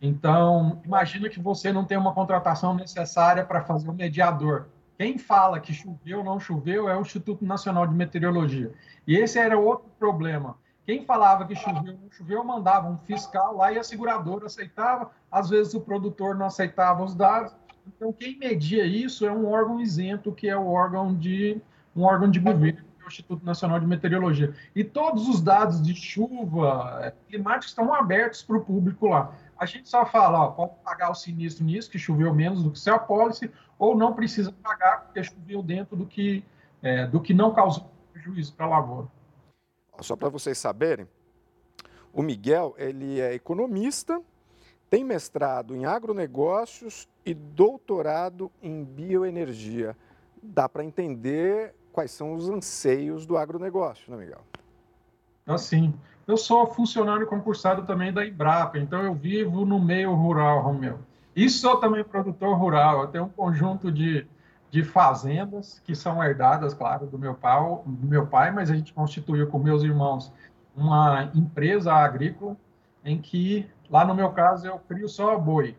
Então, 0.00 0.80
imagina 0.84 1.28
que 1.28 1.40
você 1.40 1.72
não 1.72 1.84
tem 1.84 1.96
uma 1.96 2.12
contratação 2.12 2.74
necessária 2.74 3.44
para 3.44 3.62
fazer 3.62 3.88
o 3.88 3.92
um 3.92 3.94
mediador. 3.94 4.66
Quem 4.96 5.18
fala 5.18 5.58
que 5.58 5.72
choveu 5.72 6.18
ou 6.18 6.24
não 6.24 6.38
choveu 6.38 6.88
é 6.88 6.96
o 6.96 7.00
Instituto 7.00 7.44
Nacional 7.44 7.86
de 7.86 7.94
Meteorologia. 7.94 8.72
E 9.06 9.16
esse 9.16 9.38
era 9.38 9.58
outro 9.58 9.90
problema. 9.98 10.56
Quem 10.86 11.04
falava 11.04 11.46
que 11.46 11.56
choveu 11.56 11.94
ou 11.94 12.00
não 12.00 12.10
choveu 12.10 12.44
mandava 12.44 12.88
um 12.88 12.98
fiscal 12.98 13.56
lá 13.56 13.72
e 13.72 13.78
a 13.78 13.82
seguradora 13.82 14.46
aceitava, 14.46 15.10
às 15.32 15.48
vezes 15.48 15.74
o 15.74 15.80
produtor 15.80 16.36
não 16.36 16.46
aceitava 16.46 17.02
os 17.02 17.14
dados. 17.14 17.54
Então, 17.86 18.12
quem 18.12 18.38
media 18.38 18.84
isso 18.84 19.26
é 19.26 19.32
um 19.32 19.50
órgão 19.50 19.80
isento, 19.80 20.32
que 20.32 20.48
é 20.48 20.56
o 20.56 20.66
órgão 20.66 21.14
de 21.14 21.60
um 21.94 22.02
órgão 22.02 22.30
de 22.30 22.38
governo, 22.38 22.80
é 23.00 23.04
o 23.04 23.08
Instituto 23.08 23.44
Nacional 23.44 23.80
de 23.80 23.86
Meteorologia. 23.86 24.54
E 24.74 24.84
todos 24.84 25.28
os 25.28 25.40
dados 25.40 25.82
de 25.82 25.94
chuva, 25.94 27.14
climáticos 27.28 27.68
estão 27.68 27.92
abertos 27.92 28.42
para 28.42 28.56
o 28.56 28.64
público 28.64 29.08
lá. 29.08 29.32
A 29.58 29.66
gente 29.66 29.88
só 29.88 30.04
fala, 30.04 30.40
ó, 30.40 30.50
pode 30.50 30.72
pagar 30.84 31.10
o 31.10 31.14
sinistro 31.14 31.64
nisso, 31.64 31.90
que 31.90 31.98
choveu 31.98 32.34
menos 32.34 32.62
do 32.62 32.70
que 32.70 32.78
seu 32.78 32.94
apólice, 32.94 33.50
ou 33.78 33.96
não 33.96 34.14
precisa 34.14 34.52
pagar 34.52 35.02
porque 35.04 35.22
choveu 35.22 35.62
dentro 35.62 35.96
do 35.96 36.06
que, 36.06 36.44
é, 36.82 37.06
do 37.06 37.20
que 37.20 37.34
não 37.34 37.52
causou 37.52 37.90
prejuízo 38.12 38.52
para 38.54 38.66
a 38.66 38.68
lavoura. 38.68 39.08
Só 40.00 40.16
para 40.16 40.28
vocês 40.28 40.58
saberem, 40.58 41.06
o 42.12 42.22
Miguel, 42.22 42.74
ele 42.78 43.20
é 43.20 43.34
economista, 43.34 44.20
tem 44.88 45.04
mestrado 45.04 45.74
em 45.74 45.84
agronegócios 45.84 47.08
e 47.24 47.34
doutorado 47.34 48.50
em 48.62 48.84
bioenergia. 48.84 49.96
Dá 50.42 50.68
para 50.68 50.84
entender 50.84 51.74
quais 51.92 52.10
são 52.10 52.34
os 52.34 52.48
anseios 52.48 53.26
do 53.26 53.36
agronegócio, 53.36 54.10
né, 54.10 54.16
Miguel? 54.16 54.42
Assim, 55.46 55.94
eu 56.26 56.36
sou 56.36 56.66
funcionário 56.66 57.26
concursado 57.26 57.82
também 57.82 58.12
da 58.12 58.26
Embrapa, 58.26 58.78
então 58.78 59.02
eu 59.02 59.14
vivo 59.14 59.64
no 59.64 59.78
meio 59.78 60.14
rural, 60.14 60.62
Romeu. 60.62 60.98
E 61.36 61.50
sou 61.50 61.76
também 61.78 62.04
produtor 62.04 62.56
rural. 62.56 63.02
Eu 63.02 63.08
tenho 63.08 63.24
um 63.24 63.28
conjunto 63.28 63.90
de, 63.90 64.26
de 64.70 64.84
fazendas 64.84 65.80
que 65.84 65.94
são 65.94 66.22
herdadas, 66.22 66.72
claro, 66.72 67.06
do 67.06 67.18
meu, 67.18 67.34
pai, 67.34 67.60
do 67.84 68.06
meu 68.06 68.26
pai, 68.26 68.52
mas 68.52 68.70
a 68.70 68.74
gente 68.74 68.92
constituiu 68.92 69.48
com 69.48 69.58
meus 69.58 69.82
irmãos 69.82 70.32
uma 70.76 71.30
empresa 71.34 71.92
agrícola 71.92 72.56
em 73.04 73.20
que, 73.20 73.68
lá 73.90 74.04
no 74.04 74.14
meu 74.14 74.30
caso, 74.30 74.66
eu 74.66 74.78
crio 74.78 75.08
só 75.08 75.36
boi. 75.38 75.76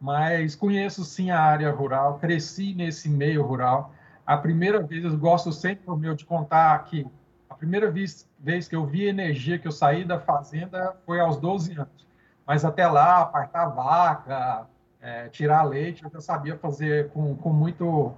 Mas 0.00 0.54
conheço 0.54 1.04
sim 1.04 1.30
a 1.30 1.40
área 1.40 1.70
rural, 1.70 2.18
cresci 2.18 2.74
nesse 2.74 3.08
meio 3.08 3.42
rural. 3.42 3.92
A 4.26 4.36
primeira 4.36 4.82
vez, 4.82 5.04
eu 5.04 5.16
gosto 5.16 5.50
sempre, 5.50 5.90
meu, 5.96 6.14
de 6.14 6.24
contar 6.24 6.84
que 6.84 7.06
a 7.54 7.56
primeira 7.56 7.88
vez, 7.88 8.28
vez 8.36 8.66
que 8.66 8.74
eu 8.74 8.84
vi 8.84 9.06
energia, 9.06 9.58
que 9.60 9.68
eu 9.68 9.72
saí 9.72 10.04
da 10.04 10.18
fazenda, 10.18 10.96
foi 11.06 11.20
aos 11.20 11.36
12 11.36 11.72
anos. 11.74 12.06
Mas 12.44 12.64
até 12.64 12.86
lá, 12.86 13.20
apartar 13.20 13.66
vaca, 13.66 14.66
é, 15.00 15.28
tirar 15.28 15.62
leite, 15.62 16.02
eu 16.02 16.10
já 16.10 16.20
sabia 16.20 16.58
fazer 16.58 17.10
com, 17.10 17.36
com, 17.36 17.50
muito, 17.50 18.12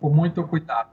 com 0.00 0.08
muito 0.08 0.42
cuidado. 0.48 0.88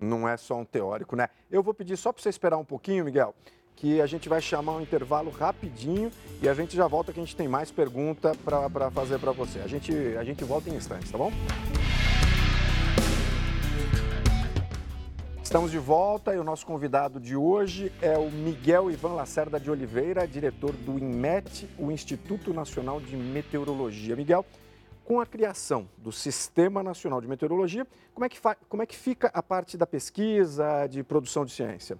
Não 0.00 0.26
é 0.26 0.38
só 0.38 0.56
um 0.56 0.64
teórico, 0.64 1.14
né? 1.16 1.28
Eu 1.50 1.62
vou 1.62 1.74
pedir 1.74 1.98
só 1.98 2.12
para 2.12 2.22
você 2.22 2.30
esperar 2.30 2.56
um 2.56 2.64
pouquinho, 2.64 3.04
Miguel, 3.04 3.34
que 3.76 4.00
a 4.00 4.06
gente 4.06 4.26
vai 4.26 4.40
chamar 4.40 4.76
um 4.76 4.80
intervalo 4.80 5.30
rapidinho 5.30 6.10
e 6.40 6.48
a 6.48 6.54
gente 6.54 6.74
já 6.74 6.86
volta 6.86 7.12
que 7.12 7.20
a 7.20 7.22
gente 7.22 7.36
tem 7.36 7.46
mais 7.46 7.70
pergunta 7.70 8.32
para 8.42 8.90
fazer 8.90 9.18
para 9.18 9.32
você. 9.32 9.58
A 9.60 9.66
gente, 9.66 9.92
a 10.16 10.24
gente 10.24 10.42
volta 10.44 10.70
em 10.70 10.76
instantes, 10.76 11.10
tá 11.10 11.18
bom? 11.18 11.30
Estamos 15.48 15.70
de 15.70 15.78
volta 15.78 16.34
e 16.34 16.38
o 16.38 16.44
nosso 16.44 16.66
convidado 16.66 17.18
de 17.18 17.34
hoje 17.34 17.90
é 18.02 18.18
o 18.18 18.30
Miguel 18.30 18.90
Ivan 18.90 19.14
Lacerda 19.14 19.58
de 19.58 19.70
Oliveira, 19.70 20.28
diretor 20.28 20.72
do 20.72 20.98
INMET, 20.98 21.66
o 21.78 21.90
Instituto 21.90 22.52
Nacional 22.52 23.00
de 23.00 23.16
Meteorologia. 23.16 24.14
Miguel, 24.14 24.44
com 25.06 25.22
a 25.22 25.24
criação 25.24 25.88
do 25.96 26.12
Sistema 26.12 26.82
Nacional 26.82 27.18
de 27.22 27.26
Meteorologia, 27.26 27.86
como 28.12 28.26
é 28.26 28.28
que, 28.28 28.38
como 28.68 28.82
é 28.82 28.86
que 28.86 28.94
fica 28.94 29.30
a 29.32 29.42
parte 29.42 29.78
da 29.78 29.86
pesquisa, 29.86 30.86
de 30.86 31.02
produção 31.02 31.46
de 31.46 31.52
ciência? 31.52 31.96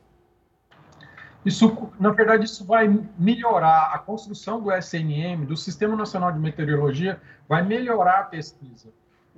Isso, 1.43 1.91
na 1.99 2.11
verdade, 2.11 2.45
isso 2.45 2.67
vai 2.67 2.87
melhorar 3.19 3.95
a 3.95 3.99
construção 3.99 4.61
do 4.61 4.71
SNM, 4.71 5.47
do 5.47 5.57
Sistema 5.57 5.97
Nacional 5.97 6.31
de 6.33 6.39
Meteorologia, 6.39 7.19
vai 7.49 7.63
melhorar 7.63 8.19
a 8.19 8.25
pesquisa. 8.25 8.91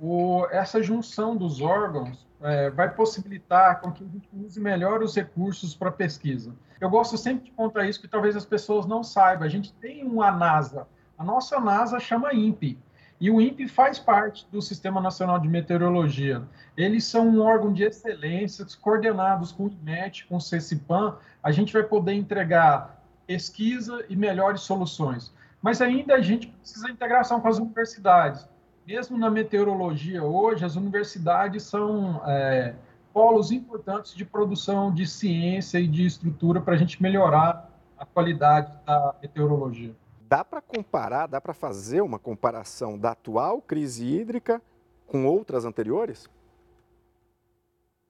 O, 0.03 0.47
essa 0.49 0.81
junção 0.81 1.37
dos 1.37 1.61
órgãos 1.61 2.27
é, 2.41 2.71
vai 2.71 2.89
possibilitar 2.89 3.79
com 3.81 3.91
que 3.91 4.03
a 4.03 4.07
gente 4.07 4.27
use 4.33 4.59
melhor 4.59 5.03
os 5.03 5.15
recursos 5.15 5.75
para 5.75 5.91
pesquisa. 5.91 6.55
Eu 6.79 6.89
gosto 6.89 7.15
sempre 7.19 7.45
de 7.45 7.51
contar 7.51 7.85
isso, 7.85 8.01
que 8.01 8.07
talvez 8.07 8.35
as 8.35 8.43
pessoas 8.43 8.87
não 8.87 9.03
saibam. 9.03 9.45
A 9.45 9.49
gente 9.49 9.71
tem 9.73 10.03
uma 10.03 10.31
NASA, 10.31 10.87
a 11.15 11.23
nossa 11.23 11.59
NASA 11.59 11.99
chama 11.99 12.33
INPE, 12.33 12.79
e 13.19 13.29
o 13.29 13.39
INPE 13.39 13.67
faz 13.67 13.99
parte 13.99 14.47
do 14.51 14.59
Sistema 14.59 14.99
Nacional 14.99 15.37
de 15.37 15.47
Meteorologia. 15.47 16.41
Eles 16.75 17.05
são 17.05 17.27
um 17.27 17.39
órgão 17.39 17.71
de 17.71 17.83
excelência, 17.83 18.65
coordenados 18.81 19.51
com 19.51 19.65
o 19.65 19.69
IMET, 19.69 20.25
com 20.25 20.37
o 20.37 20.41
CECIPAM, 20.41 21.15
a 21.43 21.51
gente 21.51 21.71
vai 21.71 21.83
poder 21.83 22.13
entregar 22.13 22.99
pesquisa 23.27 24.03
e 24.09 24.15
melhores 24.15 24.61
soluções. 24.61 25.31
Mas 25.61 25.79
ainda 25.79 26.15
a 26.15 26.21
gente 26.21 26.47
precisa 26.47 26.87
de 26.87 26.93
integração 26.93 27.39
com 27.39 27.47
as 27.47 27.59
universidades 27.59 28.49
mesmo 28.91 29.17
na 29.17 29.29
meteorologia 29.29 30.21
hoje, 30.21 30.65
as 30.65 30.75
universidades 30.75 31.63
são 31.63 32.21
é, 32.27 32.75
polos 33.13 33.49
importantes 33.49 34.13
de 34.13 34.25
produção 34.25 34.93
de 34.93 35.07
ciência 35.07 35.79
e 35.79 35.87
de 35.87 36.05
estrutura 36.05 36.59
para 36.59 36.73
a 36.73 36.77
gente 36.77 37.01
melhorar 37.01 37.69
a 37.97 38.05
qualidade 38.05 38.69
da 38.85 39.15
meteorologia. 39.21 39.95
Dá 40.27 40.43
para 40.43 40.59
comparar, 40.59 41.27
dá 41.27 41.39
para 41.39 41.53
fazer 41.53 42.01
uma 42.01 42.19
comparação 42.19 42.99
da 42.99 43.11
atual 43.11 43.61
crise 43.61 44.05
hídrica 44.05 44.61
com 45.07 45.25
outras 45.25 45.63
anteriores? 45.63 46.29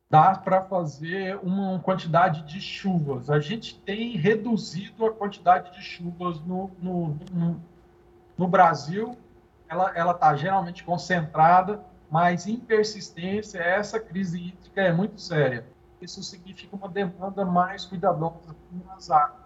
Dá 0.10 0.34
para 0.36 0.64
fazer 0.64 1.40
uma 1.44 1.80
quantidade 1.80 2.42
de 2.42 2.60
chuvas. 2.60 3.30
A 3.30 3.40
gente 3.40 3.80
tem 3.82 4.18
reduzido 4.18 5.06
a 5.06 5.12
quantidade 5.12 5.74
de 5.74 5.82
chuvas 5.84 6.40
no, 6.42 6.72
no, 6.82 7.18
no, 7.32 7.62
no 8.36 8.48
Brasil 8.48 9.16
ela 9.72 10.12
está 10.12 10.36
geralmente 10.36 10.84
concentrada, 10.84 11.82
mas 12.10 12.46
em 12.46 12.58
persistência, 12.58 13.60
essa 13.60 14.00
crise 14.00 14.38
hídrica 14.38 14.82
é 14.82 14.92
muito 14.92 15.20
séria. 15.22 15.66
Isso 16.02 16.22
significa 16.22 16.76
uma 16.76 16.90
demanda 16.90 17.46
mais 17.46 17.86
cuidadosa 17.86 18.56
nas 18.86 19.10
águas. 19.10 19.40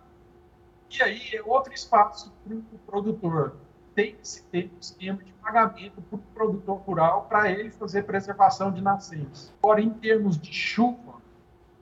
E 0.90 1.04
aí 1.04 1.36
é 1.36 1.44
outro 1.44 1.74
espaço 1.74 2.34
para 2.44 2.56
o 2.56 2.64
produtor. 2.88 3.58
Tem 3.94 4.16
que 4.16 4.28
se 4.28 4.44
ter 4.46 4.72
um 4.74 4.80
esquema 4.80 5.24
de 5.24 5.32
pagamento 5.34 6.02
para 6.02 6.16
o 6.16 6.20
produtor 6.34 6.78
rural 6.80 7.26
para 7.30 7.52
ele 7.52 7.70
fazer 7.70 8.04
preservação 8.04 8.72
de 8.72 8.82
nascentes. 8.82 9.54
Agora, 9.62 9.82
em 9.82 9.90
termos 9.90 10.40
de 10.40 10.52
chuva, 10.52 11.16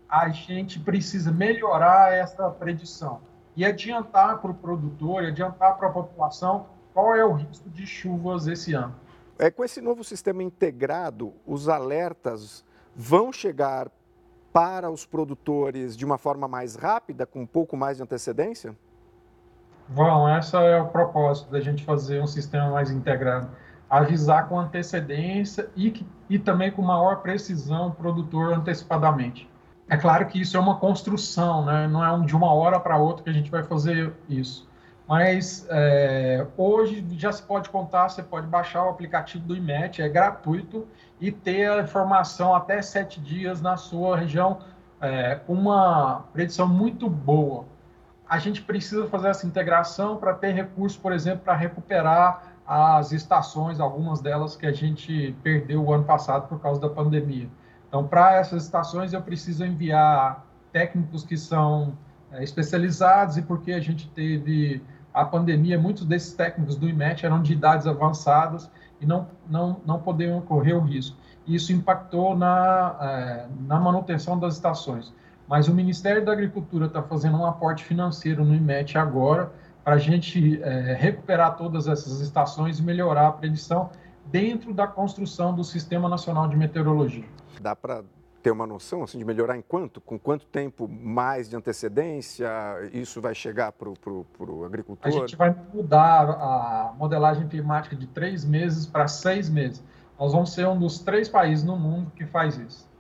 a 0.10 0.30
gente 0.30 0.80
precisa 0.80 1.32
melhorar 1.32 2.14
essa 2.14 2.50
predição 2.50 3.22
e 3.56 3.66
adiantar 3.66 4.40
para 4.40 4.52
o 4.52 4.54
produtor, 4.54 5.24
adiantar 5.24 5.78
para 5.78 5.88
a 5.88 5.92
população 5.92 6.68
qual 6.94 7.16
é 7.16 7.26
o 7.26 7.34
risco 7.34 7.70
de 7.70 7.86
chuvas 7.86 8.48
esse 8.48 8.74
ano. 8.74 8.96
É, 9.40 9.50
com 9.50 9.64
esse 9.64 9.82
novo 9.82 10.04
sistema 10.04 10.44
integrado, 10.44 11.34
os 11.46 11.68
alertas 11.68 12.64
vão 12.96 13.32
chegar 13.34 13.90
para 14.54 14.92
os 14.92 15.06
produtores 15.06 15.98
de 15.98 16.06
uma 16.06 16.20
forma 16.20 16.48
mais 16.48 16.76
rápida, 16.76 17.26
com 17.26 17.42
um 17.42 17.46
pouco 17.48 17.76
mais 17.76 17.98
de 17.98 18.04
antecedência? 18.04 18.76
Vão, 19.90 20.30
esse 20.38 20.56
é 20.56 20.80
o 20.80 20.88
propósito 20.88 21.52
da 21.52 21.60
gente 21.60 21.84
fazer 21.84 22.22
um 22.22 22.28
sistema 22.28 22.70
mais 22.70 22.92
integrado. 22.92 23.50
Avisar 23.90 24.48
com 24.48 24.60
antecedência 24.60 25.70
e, 25.76 26.06
e 26.30 26.38
também 26.38 26.72
com 26.72 26.82
maior 26.82 27.22
precisão 27.22 27.88
o 27.88 27.92
produtor 27.92 28.54
antecipadamente. 28.54 29.50
É 29.90 29.98
claro 29.98 30.26
que 30.28 30.40
isso 30.40 30.56
é 30.56 30.60
uma 30.60 30.78
construção, 30.78 31.66
né? 31.66 31.88
não 31.88 32.04
é 32.04 32.26
de 32.26 32.36
uma 32.36 32.54
hora 32.54 32.80
para 32.80 32.98
outra 32.98 33.24
que 33.24 33.30
a 33.30 33.34
gente 33.34 33.52
vai 33.52 33.64
fazer 33.64 34.14
isso. 34.30 34.68
Mas 35.14 35.68
é, 35.70 36.44
hoje 36.58 37.06
já 37.12 37.32
se 37.32 37.44
pode 37.44 37.70
contar, 37.70 38.10
você 38.10 38.24
pode 38.24 38.48
baixar 38.48 38.84
o 38.84 38.90
aplicativo 38.90 39.46
do 39.46 39.56
IMET, 39.56 40.02
é 40.02 40.10
gratuito, 40.10 40.88
e 41.22 41.32
ter 41.32 41.70
a 41.70 41.82
informação 41.84 42.56
até 42.56 42.82
sete 42.82 43.22
dias 43.22 43.62
na 43.62 43.78
sua 43.78 44.18
região 44.18 44.58
é, 45.00 45.40
uma 45.48 46.26
predição 46.34 46.68
muito 46.68 47.08
boa. 47.08 47.66
A 48.28 48.40
gente 48.40 48.64
precisa 48.64 49.06
fazer 49.06 49.28
essa 49.28 49.46
integração 49.46 50.18
para 50.18 50.34
ter 50.34 50.52
recurso, 50.52 51.00
por 51.00 51.14
exemplo, 51.14 51.42
para 51.42 51.54
recuperar 51.54 52.56
as 52.66 53.12
estações, 53.12 53.80
algumas 53.80 54.20
delas 54.20 54.56
que 54.56 54.66
a 54.66 54.74
gente 54.74 55.36
perdeu 55.44 55.84
o 55.84 55.94
ano 55.94 56.06
passado 56.06 56.48
por 56.48 56.60
causa 56.60 56.82
da 56.82 56.90
pandemia. 56.90 57.48
Então, 57.88 58.08
para 58.08 58.38
essas 58.38 58.64
estações, 58.64 59.14
eu 59.14 59.22
preciso 59.22 59.64
enviar 59.64 60.44
técnicos 60.72 61.24
que 61.24 61.38
são 61.38 61.96
é, 62.32 62.44
especializados 62.44 63.38
e 63.38 63.44
porque 63.44 63.74
a 63.74 63.80
gente 63.80 64.10
teve 64.10 64.82
a 65.14 65.24
pandemia, 65.24 65.80
muitos 65.80 66.06
desses 66.06 66.34
técnicos 66.34 66.76
do 66.76 66.88
IMET 66.90 67.26
eram 67.26 67.42
de 67.42 67.54
idades 67.54 67.86
avançadas 67.86 68.70
e 69.00 69.06
não, 69.06 69.28
não, 69.50 69.82
não 69.86 70.00
poderiam 70.00 70.42
correr 70.42 70.74
o 70.74 70.80
risco. 70.80 71.16
Isso 71.46 71.72
impactou 71.72 72.36
na, 72.36 72.98
é, 73.00 73.48
na 73.68 73.80
manutenção 73.80 74.40
das 74.40 74.56
estações. 74.56 75.14
Mas 75.48 75.68
o 75.68 75.74
Ministério 75.74 76.26
da 76.26 76.32
Agricultura 76.32 76.86
está 76.86 77.04
fazendo 77.04 77.38
um 77.38 77.46
aporte 77.46 77.84
financeiro 77.84 78.44
no 78.44 78.56
IMET 78.56 78.98
agora 78.98 79.52
para 79.84 79.96
a 79.96 79.98
gente 79.98 80.62
é, 80.64 80.94
recuperar 80.94 81.58
todas 81.58 81.88
essas 81.88 82.22
estações 82.22 82.80
e 82.80 82.84
melhorar 82.84 83.28
a 83.28 83.32
predição 83.34 83.90
dentro 84.32 84.74
da 84.74 84.88
construção 84.88 85.54
do 85.54 85.64
Sistema 85.64 86.08
Nacional 86.08 86.48
de 86.48 86.56
Meteorologia. 86.56 87.26
Dá 87.62 87.76
para 87.76 88.04
ter 88.44 88.52
uma 88.52 88.68
noção 88.68 89.04
assim, 89.04 89.18
de 89.18 89.24
melhorar 89.24 89.58
em 89.58 89.62
quanto? 89.62 90.02
Com 90.02 90.20
quanto 90.20 90.46
tempo 90.46 90.86
mais 90.88 91.50
de 91.50 91.56
antecedência 91.56 92.50
isso 92.92 93.22
vai 93.22 93.34
chegar 93.34 93.72
para 93.72 93.90
o 93.90 94.66
agricultor? 94.66 95.08
A 95.08 95.12
gente 95.12 95.38
vai 95.38 95.56
mudar 95.74 96.30
a 96.30 96.94
modelagem 96.98 97.48
climática 97.48 97.96
de 97.96 98.06
três 98.06 98.44
meses 98.44 98.86
para 98.86 99.08
seis 99.08 99.50
meses. 99.50 99.82
Nós 100.20 100.34
vamos 100.34 100.54
ser 100.54 100.68
um 100.68 100.78
dos 100.78 101.00
três 101.00 101.30
países 101.30 101.64
no 101.64 101.78
mundo 101.78 102.12
que 102.12 102.26
faz 102.26 102.58
isso. 102.58 102.92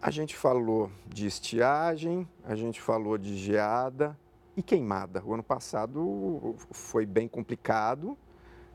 A 0.00 0.10
gente 0.10 0.34
falou 0.34 0.90
de 1.06 1.26
estiagem, 1.26 2.26
a 2.44 2.54
gente 2.54 2.80
falou 2.80 3.18
de 3.18 3.36
geada, 3.36 4.16
E 4.56 4.62
queimada? 4.62 5.22
O 5.24 5.34
ano 5.34 5.42
passado 5.42 6.54
foi 6.70 7.04
bem 7.04 7.26
complicado. 7.26 8.16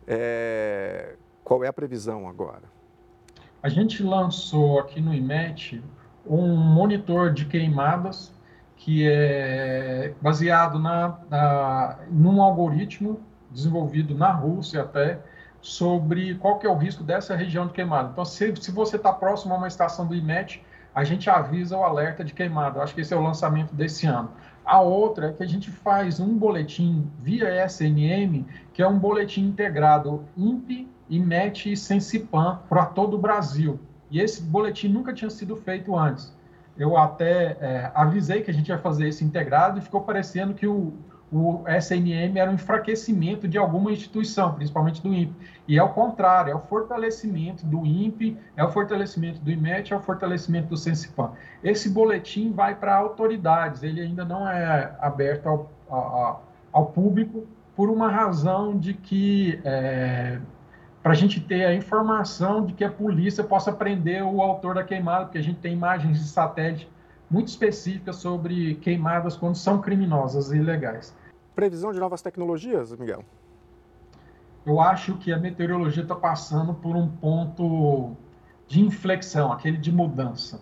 É... 0.05 1.15
Qual 1.43 1.63
é 1.63 1.67
a 1.67 1.73
previsão 1.73 2.27
agora? 2.27 2.78
A 3.61 3.67
gente 3.67 4.01
lançou 4.01 4.79
aqui 4.79 5.01
no 5.01 5.13
IMET 5.13 5.83
um 6.25 6.55
monitor 6.55 7.33
de 7.33 7.45
queimadas 7.45 8.33
que 8.77 9.05
é 9.05 10.13
baseado 10.21 10.79
na, 10.79 11.19
na, 11.29 11.99
num 12.09 12.41
algoritmo 12.41 13.19
desenvolvido 13.51 14.15
na 14.15 14.31
Rússia 14.31 14.81
até, 14.81 15.19
sobre 15.59 16.35
qual 16.35 16.57
que 16.57 16.65
é 16.65 16.69
o 16.69 16.77
risco 16.77 17.03
dessa 17.03 17.35
região 17.35 17.67
de 17.67 17.73
queimada. 17.73 18.09
Então, 18.13 18.23
se, 18.23 18.55
se 18.55 18.71
você 18.71 18.95
está 18.95 19.11
próximo 19.11 19.53
a 19.53 19.57
uma 19.57 19.67
estação 19.67 20.07
do 20.07 20.15
IMET, 20.15 20.63
a 20.95 21.03
gente 21.03 21.29
avisa 21.29 21.77
o 21.77 21.83
alerta 21.83 22.23
de 22.23 22.33
queimada. 22.33 22.79
Eu 22.79 22.83
acho 22.83 22.95
que 22.95 23.01
esse 23.01 23.13
é 23.13 23.17
o 23.17 23.21
lançamento 23.21 23.75
desse 23.75 24.07
ano. 24.07 24.31
A 24.63 24.79
outra 24.79 25.27
é 25.27 25.33
que 25.33 25.43
a 25.43 25.47
gente 25.47 25.69
faz 25.69 26.21
um 26.21 26.37
boletim 26.37 27.11
via 27.21 27.65
SNM, 27.65 28.45
que 28.71 28.81
é 28.81 28.87
um 28.87 28.97
boletim 28.97 29.41
integrado 29.47 30.23
INPE, 30.37 30.87
E 31.09 31.75
Sensipan 31.75 32.59
para 32.69 32.85
todo 32.85 33.15
o 33.15 33.17
Brasil. 33.17 33.79
E 34.11 34.19
esse 34.19 34.41
boletim 34.41 34.87
nunca 34.87 35.13
tinha 35.13 35.29
sido 35.29 35.55
feito 35.55 35.95
antes. 35.97 36.33
Eu 36.77 36.97
até 36.97 37.57
é, 37.59 37.91
avisei 37.93 38.41
que 38.41 38.49
a 38.49 38.53
gente 38.53 38.69
ia 38.69 38.77
fazer 38.77 39.07
esse 39.07 39.23
integrado 39.23 39.79
e 39.79 39.81
ficou 39.81 40.01
parecendo 40.01 40.53
que 40.53 40.65
o, 40.65 40.93
o 41.31 41.63
SNM 41.67 42.37
era 42.37 42.49
um 42.49 42.55
enfraquecimento 42.55 43.47
de 43.47 43.57
alguma 43.57 43.91
instituição, 43.91 44.53
principalmente 44.53 45.01
do 45.01 45.13
INPE. 45.13 45.35
E 45.67 45.77
é 45.77 45.83
o 45.83 45.89
contrário, 45.89 46.51
é 46.51 46.55
o 46.55 46.59
fortalecimento 46.59 47.65
do 47.65 47.85
INPE, 47.85 48.37
é 48.57 48.63
o 48.63 48.71
fortalecimento 48.71 49.39
do 49.39 49.51
IMET, 49.51 49.93
é 49.93 49.95
o 49.95 49.99
fortalecimento 49.99 50.69
do 50.69 50.77
Sensipan. 50.77 51.31
Esse 51.63 51.89
boletim 51.89 52.51
vai 52.51 52.73
para 52.73 52.95
autoridades, 52.95 53.83
ele 53.83 54.01
ainda 54.01 54.25
não 54.25 54.47
é 54.47 54.95
aberto 54.99 55.47
ao, 55.47 55.71
ao, 55.87 56.43
ao 56.71 56.85
público, 56.87 57.45
por 57.75 57.89
uma 57.89 58.09
razão 58.09 58.77
de 58.77 58.93
que, 58.93 59.61
é, 59.63 60.39
para 61.01 61.13
a 61.13 61.15
gente 61.15 61.39
ter 61.39 61.65
a 61.65 61.73
informação 61.73 62.65
de 62.65 62.73
que 62.73 62.83
a 62.83 62.91
polícia 62.91 63.43
possa 63.43 63.71
prender 63.71 64.23
o 64.23 64.41
autor 64.41 64.75
da 64.75 64.83
queimada, 64.83 65.25
porque 65.25 65.37
a 65.37 65.43
gente 65.43 65.59
tem 65.59 65.73
imagens 65.73 66.19
de 66.19 66.27
satélite 66.27 66.89
muito 67.29 67.47
específicas 67.47 68.17
sobre 68.17 68.75
queimadas 68.75 69.35
quando 69.35 69.55
são 69.55 69.79
criminosas 69.79 70.51
e 70.51 70.57
ilegais. 70.57 71.15
Previsão 71.55 71.93
de 71.93 71.99
novas 71.99 72.21
tecnologias, 72.21 72.91
Miguel? 72.97 73.23
Eu 74.65 74.79
acho 74.81 75.15
que 75.17 75.31
a 75.31 75.37
meteorologia 75.37 76.03
está 76.03 76.15
passando 76.15 76.73
por 76.73 76.95
um 76.95 77.07
ponto 77.07 78.15
de 78.67 78.81
inflexão, 78.81 79.51
aquele 79.51 79.77
de 79.77 79.91
mudança. 79.91 80.61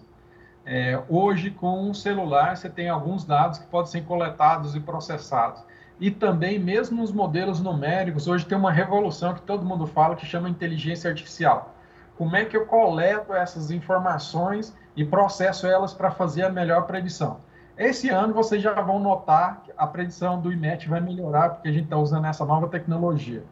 É, 0.66 1.02
hoje, 1.10 1.50
com 1.50 1.90
um 1.90 1.94
celular, 1.94 2.58
você 2.58 2.70
tem 2.70 2.90
alguns 2.90 3.24
dados 3.24 3.58
que 3.58 3.66
podem 3.68 3.92
ser 3.92 4.04
coletados 4.04 4.76
e 4.76 4.80
processados. 4.80 5.64
E 6.00 6.12
também, 6.12 6.60
mesmo 6.60 7.02
nos 7.02 7.12
modelos 7.12 7.60
numéricos, 7.60 8.28
hoje 8.28 8.46
tem 8.46 8.58
uma 8.58 8.72
revolução 8.72 9.34
que 9.34 9.42
todo 9.42 9.66
mundo 9.66 9.88
fala 9.88 10.16
que 10.16 10.26
chama 10.26 10.50
inteligência 10.50 11.10
artificial. 11.10 11.76
Como 12.18 12.36
é 12.36 12.46
que 12.46 12.56
eu 12.56 12.66
coleto 12.66 13.34
essas 13.34 13.72
informações 13.72 14.76
e 14.96 15.04
processo 15.04 15.66
elas 15.66 15.94
para 15.94 16.12
fazer 16.12 16.44
a 16.44 16.50
melhor 16.50 16.86
predição? 16.86 17.40
Esse 17.78 18.10
ano 18.10 18.34
vocês 18.34 18.62
já 18.62 18.74
vão 18.82 19.00
notar 19.00 19.62
que 19.64 19.72
a 19.78 19.86
predição 19.86 20.40
do 20.40 20.52
IMET 20.52 20.88
vai 20.88 21.00
melhorar, 21.00 21.50
porque 21.52 21.68
a 21.68 21.72
gente 21.72 21.86
está 21.86 21.98
usando 21.98 22.26
essa 22.26 22.44
nova 22.44 22.68
tecnologia. 22.68 23.44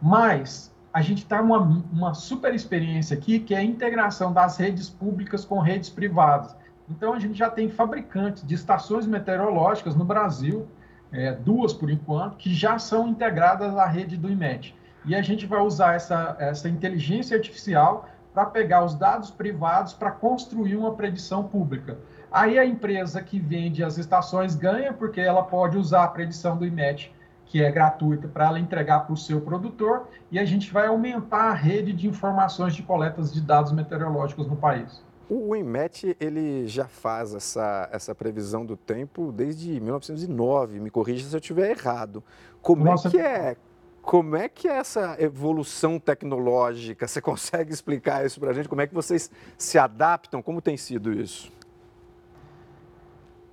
Mas 0.00 0.74
a 0.92 1.00
gente 1.00 1.22
está 1.22 1.40
uma, 1.40 1.58
uma 1.58 2.14
super 2.14 2.54
experiência 2.54 3.16
aqui, 3.16 3.40
que 3.40 3.54
é 3.54 3.58
a 3.58 3.64
integração 3.64 4.32
das 4.32 4.56
redes 4.56 4.88
públicas 4.90 5.44
com 5.44 5.60
redes 5.60 5.88
privadas. 5.88 6.54
Então 6.90 7.12
a 7.12 7.18
gente 7.18 7.38
já 7.38 7.50
tem 7.50 7.68
fabricantes 7.68 8.46
de 8.46 8.54
estações 8.54 9.06
meteorológicas 9.06 9.94
no 9.94 10.04
Brasil, 10.04 10.66
é, 11.12 11.32
duas 11.32 11.72
por 11.72 11.90
enquanto, 11.90 12.36
que 12.36 12.52
já 12.52 12.78
são 12.78 13.08
integradas 13.08 13.76
à 13.76 13.86
rede 13.86 14.16
do 14.16 14.30
IMET. 14.30 14.74
E 15.04 15.14
a 15.14 15.22
gente 15.22 15.46
vai 15.46 15.60
usar 15.60 15.94
essa, 15.94 16.36
essa 16.38 16.68
inteligência 16.68 17.36
artificial 17.36 18.08
para 18.34 18.46
pegar 18.46 18.84
os 18.84 18.94
dados 18.94 19.30
privados 19.30 19.92
para 19.92 20.10
construir 20.10 20.76
uma 20.76 20.94
predição 20.94 21.42
pública. 21.42 21.98
Aí 22.30 22.58
a 22.58 22.64
empresa 22.64 23.22
que 23.22 23.38
vende 23.38 23.82
as 23.82 23.96
estações 23.96 24.54
ganha, 24.54 24.92
porque 24.92 25.20
ela 25.20 25.42
pode 25.42 25.78
usar 25.78 26.04
a 26.04 26.08
predição 26.08 26.56
do 26.56 26.66
IMET, 26.66 27.12
que 27.46 27.62
é 27.62 27.72
gratuita, 27.72 28.28
para 28.28 28.46
ela 28.46 28.60
entregar 28.60 29.00
para 29.00 29.14
o 29.14 29.16
seu 29.16 29.40
produtor, 29.40 30.08
e 30.30 30.38
a 30.38 30.44
gente 30.44 30.70
vai 30.70 30.86
aumentar 30.86 31.50
a 31.50 31.54
rede 31.54 31.92
de 31.92 32.06
informações 32.06 32.74
de 32.74 32.82
coletas 32.82 33.32
de 33.32 33.40
dados 33.40 33.72
meteorológicos 33.72 34.46
no 34.46 34.56
país. 34.56 35.02
O 35.30 35.54
IMET 35.54 36.16
ele 36.18 36.66
já 36.66 36.86
faz 36.86 37.34
essa, 37.34 37.88
essa 37.92 38.14
previsão 38.14 38.64
do 38.64 38.76
tempo 38.76 39.30
desde 39.30 39.78
1909, 39.80 40.80
me 40.80 40.90
corrija 40.90 41.28
se 41.28 41.34
eu 41.34 41.40
estiver 41.40 41.70
errado. 41.70 42.24
Como 42.62 42.86
é 42.86 42.90
Nossa, 42.90 43.08
é 43.08 43.10
que 43.10 43.18
é? 43.18 43.56
Como 44.00 44.36
é 44.36 44.48
que 44.48 44.66
é 44.66 44.78
essa 44.78 45.16
evolução 45.18 45.98
tecnológica? 45.98 47.06
Você 47.06 47.20
consegue 47.20 47.72
explicar 47.72 48.24
isso 48.24 48.40
para 48.40 48.50
a 48.50 48.52
gente? 48.54 48.68
Como 48.68 48.80
é 48.80 48.86
que 48.86 48.94
vocês 48.94 49.30
se 49.58 49.78
adaptam? 49.78 50.40
Como 50.40 50.62
tem 50.62 50.78
sido 50.78 51.12
isso? 51.12 51.52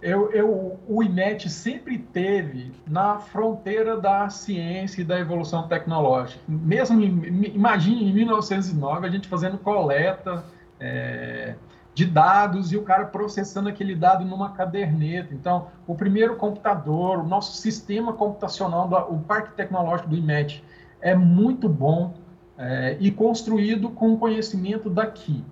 eu, 0.05 0.31
eu, 0.31 0.79
o 0.87 1.01
INET 1.01 1.49
sempre 1.49 1.97
teve 1.97 2.71
na 2.87 3.17
fronteira 3.17 3.97
da 3.97 4.29
ciência 4.29 5.01
e 5.01 5.03
da 5.03 5.19
evolução 5.19 5.67
tecnológica. 5.67 6.39
Mesmo, 6.47 7.01
imagine 7.01 8.11
em 8.11 8.13
1909 8.13 9.07
a 9.07 9.09
gente 9.09 9.27
fazendo 9.27 9.57
coleta 9.57 10.45
é, 10.79 11.55
de 11.95 12.05
dados 12.05 12.71
e 12.71 12.77
o 12.77 12.83
cara 12.83 13.05
processando 13.05 13.69
aquele 13.69 13.95
dado 13.95 14.23
numa 14.23 14.51
caderneta. 14.51 15.33
Então, 15.33 15.67
o 15.87 15.95
primeiro 15.95 16.35
computador, 16.35 17.19
o 17.19 17.23
nosso 17.23 17.57
sistema 17.57 18.13
computacional, 18.13 19.07
o 19.09 19.19
parque 19.19 19.55
tecnológico 19.55 20.09
do 20.09 20.15
IMET 20.15 20.63
é 21.01 21.15
muito 21.15 21.67
bom 21.67 22.13
é, 22.57 22.97
e 22.99 23.09
construído 23.11 23.89
com 23.89 24.17
conhecimento 24.17 24.89
daqui. 24.89 25.43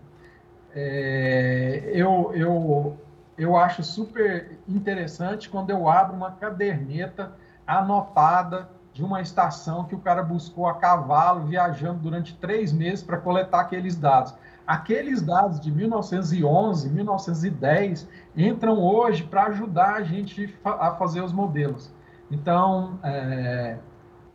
É, 0.76 1.92
eu, 1.94 2.32
eu 2.36 2.98
eu 3.38 3.58
acho 3.58 3.84
super 3.84 4.60
interessante 4.68 5.50
quando 5.50 5.70
eu 5.70 5.90
abro 5.90 6.16
uma 6.16 6.32
caderneta 6.32 7.34
anotada 7.66 8.70
de 8.94 9.04
uma 9.04 9.22
estação 9.22 9.86
que 9.86 9.96
o 9.96 10.00
cara 10.00 10.22
buscou 10.22 10.68
a 10.68 10.76
cavalo, 10.76 11.48
viajando 11.48 12.00
durante 12.00 12.36
três 12.36 12.72
meses 12.72 13.04
para 13.04 13.18
coletar 13.18 13.62
aqueles 13.62 13.96
dados. 13.96 14.36
Aqueles 14.66 15.22
dados 15.22 15.60
de 15.60 15.72
1911, 15.72 16.90
1910 16.90 18.08
entram 18.36 18.80
hoje 18.80 19.24
para 19.24 19.48
ajudar 19.48 19.96
a 19.96 20.04
gente 20.04 20.54
a 20.64 20.92
fazer 20.92 21.22
os 21.22 21.34
modelos. 21.34 21.94
Então, 22.32 22.98
é, 23.04 23.78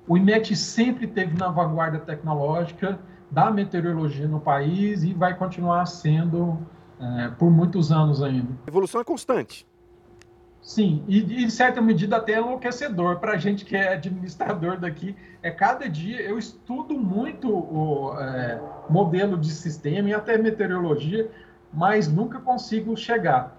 o 0.07 0.17
IMET 0.17 0.55
sempre 0.57 1.07
teve 1.07 1.37
na 1.37 1.49
vanguarda 1.49 1.99
tecnológica 1.99 2.99
da 3.31 3.51
meteorologia 3.51 4.27
no 4.27 4.41
país 4.41 5.03
e 5.03 5.13
vai 5.13 5.35
continuar 5.35 5.87
sendo 5.87 6.59
é, 7.01 7.29
por 7.39 7.51
muitos 7.51 7.93
anos 7.93 8.23
ainda. 8.23 8.53
A 8.67 8.71
evolução 8.71 9.01
é 9.01 9.05
constante. 9.05 9.67
Sim, 10.69 11.03
e, 11.09 11.45
em 11.45 11.49
certa 11.49 11.81
medida 11.81 12.19
até 12.19 12.35
é 12.35 12.39
enlouquecedor 12.41 13.19
para 13.19 13.33
a 13.33 13.37
gente 13.39 13.65
que 13.65 13.75
é 13.75 13.95
administrador 13.95 14.79
daqui. 14.79 15.17
É 15.43 15.51
cada 15.51 15.89
dia 15.89 16.21
eu 16.21 16.39
estudo 16.39 16.93
muito 16.93 17.51
o 17.51 18.15
é, 18.21 18.61
modelo 18.87 19.39
de 19.39 19.51
sistema 19.51 20.11
e 20.11 20.15
até 20.15 20.37
meteorologia, 20.37 21.31
mas 21.73 22.07
nunca 22.07 22.39
consigo 22.39 22.95
chegar. 22.99 23.59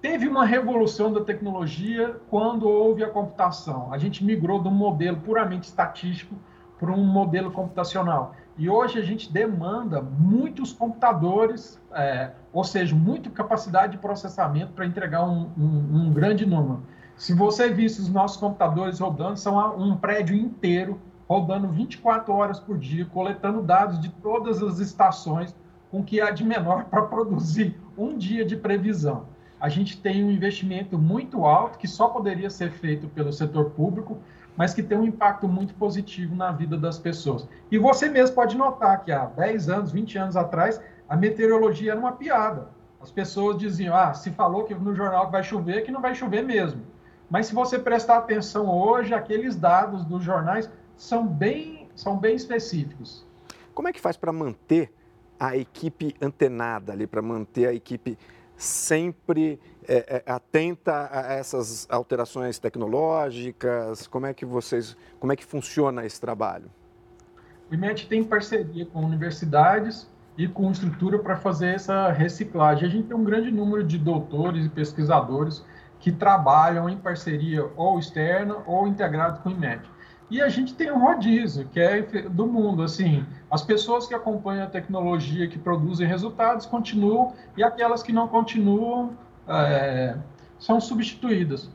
Teve 0.00 0.26
uma 0.26 0.46
revolução 0.46 1.12
da 1.12 1.20
tecnologia 1.20 2.16
quando 2.30 2.66
houve 2.66 3.04
a 3.04 3.10
computação. 3.10 3.92
A 3.92 3.98
gente 3.98 4.24
migrou 4.24 4.62
de 4.62 4.68
um 4.68 4.74
modelo 4.74 5.18
puramente 5.18 5.64
estatístico 5.64 6.34
para 6.78 6.90
um 6.90 7.04
modelo 7.04 7.50
computacional. 7.50 8.34
E 8.56 8.70
hoje 8.70 8.98
a 8.98 9.02
gente 9.02 9.30
demanda 9.30 10.00
muitos 10.00 10.72
computadores, 10.72 11.78
é, 11.92 12.30
ou 12.56 12.64
seja, 12.64 12.96
muita 12.96 13.28
capacidade 13.28 13.92
de 13.92 13.98
processamento 13.98 14.72
para 14.72 14.86
entregar 14.86 15.22
um, 15.28 15.50
um, 15.58 15.90
um, 15.92 16.10
grande 16.10 16.46
número. 16.46 16.82
Se 17.14 17.34
você 17.34 17.68
visse 17.68 18.00
os 18.00 18.08
nossos 18.08 18.38
computadores 18.38 18.98
rodando, 18.98 19.38
são 19.38 19.78
um 19.78 19.94
prédio 19.94 20.34
inteiro 20.34 20.98
rodando 21.28 21.68
24 21.68 22.32
horas 22.32 22.58
por 22.58 22.78
dia, 22.78 23.04
coletando 23.04 23.60
dados 23.60 24.00
de 24.00 24.08
todas 24.08 24.62
as 24.62 24.78
estações, 24.78 25.54
com 25.90 26.02
que 26.02 26.18
há 26.18 26.30
de 26.30 26.44
menor 26.44 26.84
para 26.88 27.02
produzir 27.02 27.78
um 27.94 28.16
dia 28.16 28.42
de 28.42 28.56
previsão. 28.56 29.26
A 29.60 29.68
gente 29.68 30.00
tem 30.00 30.24
um 30.24 30.30
investimento 30.30 30.98
muito 30.98 31.44
alto 31.44 31.76
que 31.76 31.86
só 31.86 32.08
poderia 32.08 32.48
ser 32.48 32.70
feito 32.70 33.06
pelo 33.08 33.34
setor 33.34 33.72
público, 33.72 34.16
mas 34.56 34.72
que 34.72 34.82
tem 34.82 34.96
um 34.96 35.04
impacto 35.04 35.46
muito 35.46 35.74
positivo 35.74 36.34
na 36.34 36.52
vida 36.52 36.78
das 36.78 36.98
pessoas. 36.98 37.46
E 37.70 37.76
você 37.76 38.08
mesmo 38.08 38.34
pode 38.34 38.56
notar 38.56 39.04
que 39.04 39.12
há 39.12 39.26
10 39.26 39.68
anos, 39.68 39.92
20 39.92 40.16
anos 40.16 40.36
atrás, 40.38 40.80
a 41.08 41.16
meteorologia 41.16 41.92
era 41.92 42.00
uma 42.00 42.12
piada. 42.12 42.68
As 43.00 43.10
pessoas 43.10 43.58
diziam: 43.58 43.94
ah, 43.94 44.12
se 44.14 44.30
falou 44.30 44.64
que 44.64 44.74
no 44.74 44.94
jornal 44.94 45.26
que 45.26 45.32
vai 45.32 45.42
chover, 45.42 45.82
que 45.84 45.92
não 45.92 46.00
vai 46.00 46.14
chover 46.14 46.42
mesmo. 46.42 46.82
Mas 47.30 47.46
se 47.46 47.54
você 47.54 47.78
prestar 47.78 48.18
atenção 48.18 48.68
hoje, 48.68 49.12
aqueles 49.12 49.56
dados 49.56 50.04
dos 50.04 50.22
jornais 50.22 50.70
são 50.96 51.26
bem, 51.26 51.88
são 51.94 52.16
bem 52.16 52.36
específicos. 52.36 53.26
Como 53.74 53.88
é 53.88 53.92
que 53.92 54.00
faz 54.00 54.16
para 54.16 54.32
manter 54.32 54.92
a 55.38 55.56
equipe 55.56 56.14
antenada 56.20 56.92
ali, 56.92 57.06
para 57.06 57.20
manter 57.20 57.66
a 57.66 57.74
equipe 57.74 58.18
sempre 58.56 59.60
é, 59.86 60.22
é, 60.26 60.32
atenta 60.32 61.08
a 61.12 61.34
essas 61.34 61.86
alterações 61.90 62.58
tecnológicas? 62.58 64.06
Como 64.06 64.26
é 64.26 64.32
que 64.32 64.44
vocês, 64.44 64.96
como 65.20 65.32
é 65.32 65.36
que 65.36 65.44
funciona 65.44 66.06
esse 66.06 66.20
trabalho? 66.20 66.70
O 67.70 67.74
IMET 67.74 68.08
tem 68.08 68.22
parceria 68.22 68.86
com 68.86 69.04
universidades 69.04 70.08
e 70.36 70.46
com 70.46 70.70
estrutura 70.70 71.18
para 71.18 71.36
fazer 71.36 71.74
essa 71.74 72.10
reciclagem. 72.10 72.88
A 72.88 72.90
gente 72.90 73.08
tem 73.08 73.16
um 73.16 73.24
grande 73.24 73.50
número 73.50 73.82
de 73.82 73.98
doutores 73.98 74.66
e 74.66 74.68
pesquisadores 74.68 75.64
que 75.98 76.12
trabalham 76.12 76.88
em 76.88 76.96
parceria 76.96 77.68
ou 77.76 77.98
externa 77.98 78.56
ou 78.66 78.86
integrado 78.86 79.40
com 79.40 79.48
o 79.48 79.52
IMET. 79.52 79.82
E 80.28 80.42
a 80.42 80.48
gente 80.48 80.74
tem 80.74 80.90
um 80.90 80.98
rodízio, 80.98 81.68
que 81.68 81.78
é 81.78 82.02
do 82.02 82.46
mundo, 82.46 82.82
assim, 82.82 83.24
as 83.48 83.62
pessoas 83.62 84.08
que 84.08 84.14
acompanham 84.14 84.64
a 84.64 84.66
tecnologia, 84.66 85.46
que 85.46 85.58
produzem 85.58 86.06
resultados, 86.06 86.66
continuam, 86.66 87.32
e 87.56 87.62
aquelas 87.62 88.02
que 88.02 88.12
não 88.12 88.26
continuam 88.26 89.16
é, 89.46 90.16
são 90.58 90.80
substituídas. 90.80 91.70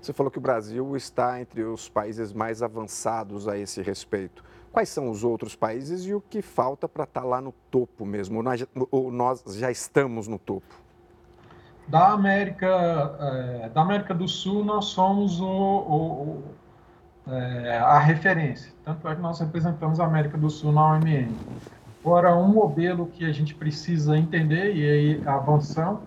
Você 0.00 0.12
falou 0.12 0.30
que 0.30 0.38
o 0.38 0.40
Brasil 0.40 0.96
está 0.96 1.40
entre 1.40 1.64
os 1.64 1.88
países 1.88 2.32
mais 2.32 2.62
avançados 2.62 3.48
a 3.48 3.58
esse 3.58 3.82
respeito. 3.82 4.44
Quais 4.72 4.88
são 4.88 5.10
os 5.10 5.22
outros 5.22 5.54
países 5.54 6.06
e 6.06 6.14
o 6.14 6.20
que 6.20 6.40
falta 6.40 6.88
para 6.88 7.04
estar 7.04 7.20
tá 7.20 7.26
lá 7.26 7.42
no 7.42 7.52
topo 7.70 8.06
mesmo? 8.06 8.42
Ou 8.90 9.12
nós, 9.12 9.44
já 9.56 9.70
estamos 9.70 10.26
no 10.26 10.38
topo? 10.38 10.74
Da 11.86 12.12
América, 12.12 12.66
é, 13.20 13.68
da 13.68 13.82
América 13.82 14.14
do 14.14 14.26
Sul, 14.26 14.64
nós 14.64 14.86
somos 14.86 15.40
o, 15.40 15.46
o, 15.46 16.42
é, 17.28 17.76
a 17.76 17.98
referência. 17.98 18.72
Tanto 18.82 19.06
é 19.06 19.14
que 19.14 19.20
nós 19.20 19.40
representamos 19.40 20.00
a 20.00 20.06
América 20.06 20.38
do 20.38 20.48
Sul 20.48 20.72
na 20.72 20.94
OMN. 20.94 21.36
Agora, 22.02 22.34
um 22.34 22.48
modelo 22.48 23.06
que 23.06 23.26
a 23.26 23.32
gente 23.32 23.54
precisa 23.54 24.16
entender, 24.16 24.74
e 24.74 24.90
aí 24.90 25.22
avançando, 25.26 26.00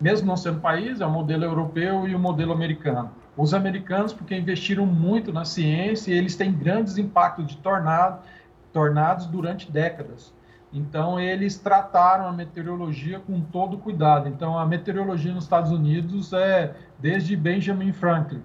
mesmo 0.00 0.26
não 0.26 0.36
sendo 0.36 0.60
país, 0.60 1.00
é 1.00 1.06
o 1.06 1.10
modelo 1.10 1.44
europeu 1.44 2.08
e 2.08 2.14
o 2.16 2.18
modelo 2.18 2.52
americano. 2.52 3.10
Os 3.38 3.54
americanos, 3.54 4.12
porque 4.12 4.36
investiram 4.36 4.84
muito 4.84 5.32
na 5.32 5.44
ciência, 5.44 6.12
eles 6.12 6.34
têm 6.34 6.52
grandes 6.52 6.98
impactos 6.98 7.46
de 7.46 7.56
tornado, 7.58 8.18
tornados 8.72 9.26
durante 9.26 9.70
décadas. 9.70 10.34
Então, 10.72 11.20
eles 11.20 11.56
trataram 11.56 12.26
a 12.26 12.32
meteorologia 12.32 13.20
com 13.20 13.40
todo 13.40 13.78
cuidado. 13.78 14.28
Então, 14.28 14.58
a 14.58 14.66
meteorologia 14.66 15.32
nos 15.32 15.44
Estados 15.44 15.70
Unidos 15.70 16.32
é 16.32 16.74
desde 16.98 17.36
Benjamin 17.36 17.92
Franklin. 17.92 18.42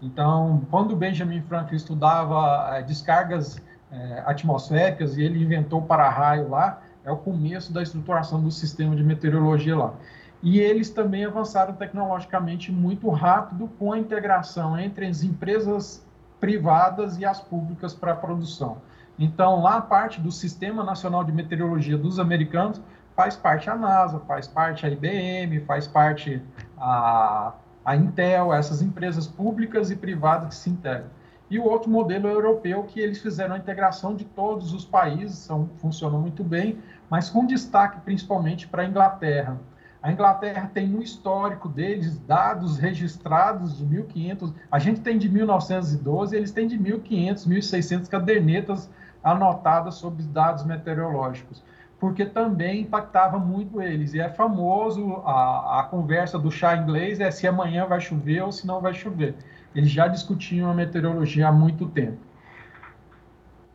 Então, 0.00 0.64
quando 0.70 0.94
Benjamin 0.94 1.42
Franklin 1.42 1.76
estudava 1.76 2.76
é, 2.76 2.82
descargas 2.82 3.60
é, 3.90 4.22
atmosféricas 4.24 5.16
e 5.16 5.22
ele 5.22 5.42
inventou 5.42 5.80
o 5.80 5.82
para-raio 5.82 6.48
lá, 6.48 6.80
é 7.04 7.10
o 7.10 7.16
começo 7.16 7.72
da 7.72 7.82
estruturação 7.82 8.40
do 8.40 8.52
sistema 8.52 8.94
de 8.94 9.02
meteorologia 9.02 9.76
lá. 9.76 9.94
E 10.42 10.60
eles 10.60 10.90
também 10.90 11.24
avançaram 11.24 11.74
tecnologicamente 11.74 12.70
muito 12.70 13.08
rápido 13.10 13.68
com 13.78 13.92
a 13.92 13.98
integração 13.98 14.78
entre 14.78 15.06
as 15.06 15.22
empresas 15.22 16.06
privadas 16.38 17.18
e 17.18 17.24
as 17.24 17.40
públicas 17.40 17.92
para 17.92 18.12
a 18.12 18.16
produção. 18.16 18.78
Então, 19.18 19.60
lá 19.60 19.80
parte 19.80 20.20
do 20.20 20.30
Sistema 20.30 20.84
Nacional 20.84 21.24
de 21.24 21.32
Meteorologia 21.32 21.98
dos 21.98 22.20
americanos 22.20 22.80
faz 23.16 23.34
parte 23.34 23.68
a 23.68 23.74
NASA, 23.74 24.20
faz 24.20 24.46
parte 24.46 24.86
a 24.86 24.88
IBM, 24.88 25.60
faz 25.60 25.88
parte 25.88 26.40
a 26.76 27.52
a 27.88 27.96
Intel, 27.96 28.52
essas 28.52 28.82
empresas 28.82 29.26
públicas 29.26 29.90
e 29.90 29.96
privadas 29.96 30.48
que 30.48 30.54
se 30.56 30.68
integram. 30.68 31.06
E 31.48 31.58
o 31.58 31.64
outro 31.64 31.90
modelo 31.90 32.28
europeu, 32.28 32.84
que 32.84 33.00
eles 33.00 33.18
fizeram 33.22 33.54
a 33.54 33.58
integração 33.58 34.14
de 34.14 34.26
todos 34.26 34.74
os 34.74 34.84
países, 34.84 35.38
são, 35.38 35.70
funciona 35.78 36.18
muito 36.18 36.44
bem, 36.44 36.78
mas 37.08 37.30
com 37.30 37.46
destaque 37.46 37.98
principalmente 38.02 38.68
para 38.68 38.82
a 38.82 38.84
Inglaterra. 38.84 39.58
A 40.02 40.12
Inglaterra 40.12 40.70
tem 40.72 40.86
no 40.86 41.02
histórico 41.02 41.68
deles 41.68 42.18
dados 42.20 42.78
registrados 42.78 43.76
de 43.76 43.84
1500, 43.84 44.52
a 44.70 44.78
gente 44.78 45.00
tem 45.00 45.18
de 45.18 45.28
1912, 45.28 46.36
eles 46.36 46.52
têm 46.52 46.68
de 46.68 46.78
1500, 46.78 47.46
1600 47.46 48.08
cadernetas 48.08 48.90
anotadas 49.22 49.96
sobre 49.96 50.22
dados 50.22 50.64
meteorológicos 50.64 51.62
porque 51.98 52.24
também 52.24 52.82
impactava 52.82 53.38
muito 53.38 53.82
eles. 53.82 54.14
E 54.14 54.20
é 54.20 54.28
famoso 54.28 55.16
a, 55.24 55.80
a 55.80 55.82
conversa 55.84 56.38
do 56.38 56.50
chá 56.50 56.76
inglês 56.76 57.20
é 57.20 57.30
se 57.30 57.46
amanhã 57.46 57.86
vai 57.86 58.00
chover 58.00 58.42
ou 58.42 58.52
se 58.52 58.66
não 58.66 58.80
vai 58.80 58.94
chover. 58.94 59.34
Eles 59.74 59.90
já 59.90 60.06
discutiam 60.06 60.70
a 60.70 60.74
meteorologia 60.74 61.48
há 61.48 61.52
muito 61.52 61.86
tempo. 61.88 62.18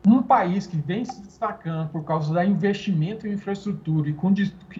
Um 0.06 0.22
país 0.22 0.66
que 0.66 0.76
vem 0.76 1.04
se 1.04 1.22
destacando 1.22 1.88
por 1.88 2.04
causa 2.04 2.32
do 2.32 2.42
investimento 2.42 3.26
em 3.26 3.32
infraestrutura 3.32 4.10
e 4.10 4.12
com, 4.12 4.34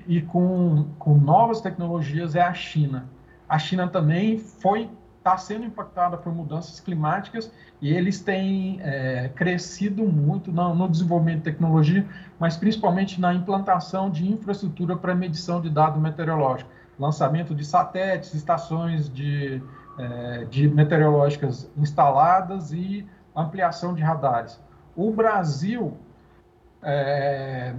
e 0.06 0.20
com, 0.20 0.86
com 0.98 1.14
novas 1.16 1.62
tecnologias 1.62 2.34
é 2.34 2.42
a 2.42 2.52
China. 2.52 3.08
A 3.48 3.58
China 3.58 3.88
também 3.88 4.38
foi 4.38 4.90
está 5.24 5.38
sendo 5.38 5.64
impactada 5.64 6.18
por 6.18 6.34
mudanças 6.34 6.80
climáticas 6.80 7.50
e 7.80 7.90
eles 7.90 8.20
têm 8.20 8.78
é, 8.82 9.30
crescido 9.34 10.04
muito 10.04 10.52
no, 10.52 10.74
no, 10.74 10.86
desenvolvimento 10.86 11.38
de 11.38 11.44
tecnologia, 11.44 12.06
mas 12.38 12.58
principalmente 12.58 13.18
na 13.18 13.32
implantação 13.32 14.10
de 14.10 14.30
infraestrutura 14.30 14.94
para 14.94 15.14
medição 15.14 15.62
de 15.62 15.70
dados 15.70 15.98
meteorológicos, 15.98 16.70
lançamento 16.98 17.54
de 17.54 17.64
satélites, 17.64 18.34
estações 18.34 19.08
de, 19.08 19.62
é, 19.98 20.44
de 20.44 20.68
meteorológicas 20.68 21.70
instaladas 21.74 22.70
e 22.70 23.06
ampliação 23.34 23.94
de 23.94 24.02
radares. 24.02 24.60
O 24.96 25.10
Brasil 25.10 25.96
é, 26.82 27.74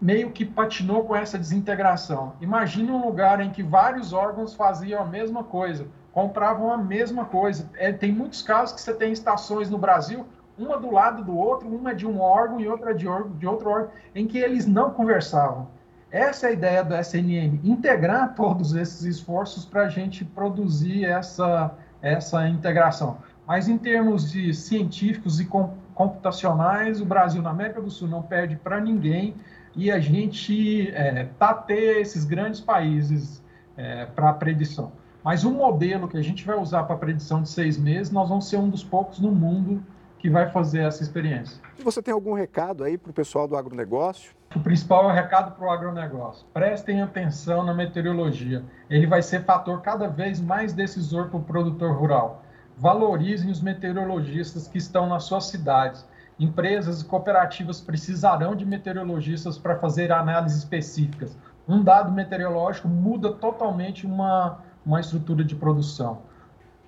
meio 0.00 0.30
que 0.30 0.44
patinou 0.44 1.04
com 1.04 1.14
essa 1.14 1.38
desintegração. 1.38 2.34
Imagine 2.40 2.90
um 2.90 3.04
lugar 3.04 3.40
em 3.40 3.50
que 3.50 3.62
vários 3.62 4.12
órgãos 4.12 4.54
faziam 4.54 5.00
a 5.00 5.06
mesma 5.06 5.44
coisa 5.44 5.86
compravam 6.12 6.70
a 6.70 6.76
mesma 6.76 7.24
coisa. 7.24 7.68
É, 7.74 7.90
tem 7.90 8.12
muitos 8.12 8.42
casos 8.42 8.74
que 8.74 8.80
você 8.80 8.94
tem 8.94 9.12
estações 9.12 9.68
no 9.70 9.78
Brasil, 9.78 10.26
uma 10.56 10.78
do 10.78 10.90
lado 10.90 11.24
do 11.24 11.36
outro, 11.36 11.66
uma 11.68 11.94
de 11.94 12.06
um 12.06 12.20
órgão 12.20 12.60
e 12.60 12.68
outra 12.68 12.94
de, 12.94 13.06
de 13.38 13.46
outro 13.46 13.70
órgão, 13.70 13.90
em 14.14 14.26
que 14.26 14.38
eles 14.38 14.66
não 14.66 14.90
conversavam. 14.90 15.66
Essa 16.10 16.46
é 16.46 16.50
a 16.50 16.52
ideia 16.52 16.84
do 16.84 16.94
SNM, 16.94 17.58
integrar 17.64 18.34
todos 18.34 18.74
esses 18.74 19.02
esforços 19.02 19.64
para 19.64 19.84
a 19.84 19.88
gente 19.88 20.26
produzir 20.26 21.06
essa, 21.06 21.72
essa 22.02 22.46
integração. 22.46 23.16
Mas 23.46 23.66
em 23.66 23.78
termos 23.78 24.30
de 24.30 24.52
científicos 24.52 25.40
e 25.40 25.46
computacionais, 25.94 27.00
o 27.00 27.04
Brasil 27.04 27.42
na 27.42 27.50
América 27.50 27.80
do 27.80 27.90
Sul 27.90 28.08
não 28.08 28.22
perde 28.22 28.56
para 28.56 28.80
ninguém 28.80 29.34
e 29.74 29.90
a 29.90 29.98
gente 29.98 30.90
é, 30.90 31.28
tateia 31.38 32.00
esses 32.00 32.24
grandes 32.24 32.60
países 32.60 33.42
é, 33.76 34.06
para 34.06 34.30
a 34.30 34.34
predição. 34.34 34.92
Mas 35.24 35.44
o 35.44 35.50
modelo 35.50 36.08
que 36.08 36.16
a 36.16 36.22
gente 36.22 36.44
vai 36.44 36.58
usar 36.58 36.82
para 36.82 36.96
a 36.96 36.98
predição 36.98 37.42
de 37.42 37.48
seis 37.48 37.78
meses, 37.78 38.12
nós 38.12 38.28
vamos 38.28 38.48
ser 38.48 38.56
um 38.56 38.68
dos 38.68 38.82
poucos 38.82 39.20
no 39.20 39.30
mundo 39.30 39.82
que 40.18 40.28
vai 40.28 40.48
fazer 40.50 40.80
essa 40.80 41.02
experiência. 41.02 41.60
Você 41.82 42.00
tem 42.00 42.14
algum 42.14 42.32
recado 42.32 42.84
aí 42.84 42.96
para 42.96 43.10
o 43.10 43.12
pessoal 43.12 43.48
do 43.48 43.56
agronegócio? 43.56 44.32
O 44.54 44.60
principal 44.60 45.04
é 45.04 45.12
o 45.12 45.14
recado 45.14 45.56
para 45.56 45.66
o 45.66 45.70
agronegócio. 45.70 46.46
Prestem 46.52 47.02
atenção 47.02 47.64
na 47.64 47.74
meteorologia. 47.74 48.62
Ele 48.88 49.06
vai 49.06 49.22
ser 49.22 49.44
fator 49.44 49.80
cada 49.80 50.08
vez 50.08 50.40
mais 50.40 50.72
decisor 50.72 51.28
para 51.28 51.38
o 51.38 51.42
produtor 51.42 51.96
rural. 51.96 52.44
Valorizem 52.82 53.48
os 53.48 53.60
meteorologistas 53.60 54.66
que 54.66 54.76
estão 54.76 55.08
nas 55.08 55.22
suas 55.22 55.44
cidades. 55.44 56.04
Empresas 56.36 57.00
e 57.00 57.04
cooperativas 57.04 57.80
precisarão 57.80 58.56
de 58.56 58.66
meteorologistas 58.66 59.56
para 59.56 59.78
fazer 59.78 60.10
análises 60.10 60.58
específicas. 60.58 61.38
Um 61.68 61.80
dado 61.80 62.10
meteorológico 62.10 62.88
muda 62.88 63.34
totalmente 63.34 64.04
uma, 64.04 64.64
uma 64.84 64.98
estrutura 64.98 65.44
de 65.44 65.54
produção. 65.54 66.22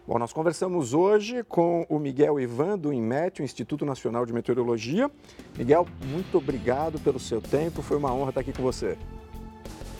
Bom, 0.05 0.19
nós 0.19 0.33
conversamos 0.33 0.93
hoje 0.93 1.45
com 1.45 1.87
o 1.89 2.01
Miguel 2.01 2.41
Ivan, 2.41 2.77
do 2.77 2.93
INMET, 2.93 3.41
o 3.41 3.45
Instituto 3.45 3.87
Nacional 3.87 4.27
de 4.27 4.33
Meteorologia. 4.33 5.09
Miguel, 5.57 5.87
muito 6.07 6.39
obrigado 6.39 6.99
pelo 6.99 7.21
seu 7.21 7.41
tempo, 7.41 7.83
foi 7.83 7.99
uma 7.99 8.13
honra 8.13 8.31
estar 8.31 8.41
aqui 8.41 8.53
com 8.53 8.65
você. 8.65 8.99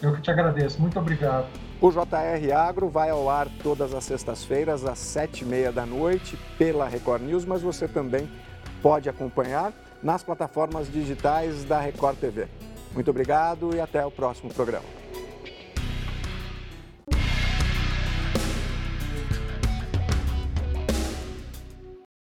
Eu 0.05 0.13
que 0.13 0.21
te 0.21 0.31
agradeço, 0.31 0.79
muito 0.79 0.99
obrigado. 0.99 1.47
O 1.81 1.91
JR 1.91 2.55
Agro 2.55 2.91
vai 2.91 3.09
ao 3.09 3.31
ar 3.31 3.49
todas 3.63 3.95
as 3.95 4.05
sextas-feiras, 4.05 4.85
às 4.85 4.99
sete 4.99 5.45
e 5.45 5.47
meia 5.47 5.73
da 5.73 5.87
noite, 5.87 6.39
pela 6.59 6.87
Record 6.87 7.23
News, 7.23 7.47
mas 7.47 7.63
você 7.63 7.89
também 7.89 8.29
pode 8.83 9.09
acompanhar 9.09 9.73
nas 10.03 10.23
plataformas 10.23 10.93
digitais 10.93 11.65
da 11.65 11.81
Record 11.81 12.19
TV. 12.19 12.47
Muito 12.93 13.11
obrigado 13.11 13.75
e 13.75 13.81
até 13.81 14.05
o 14.05 14.11
próximo 14.11 14.53
programa. 14.53 15.04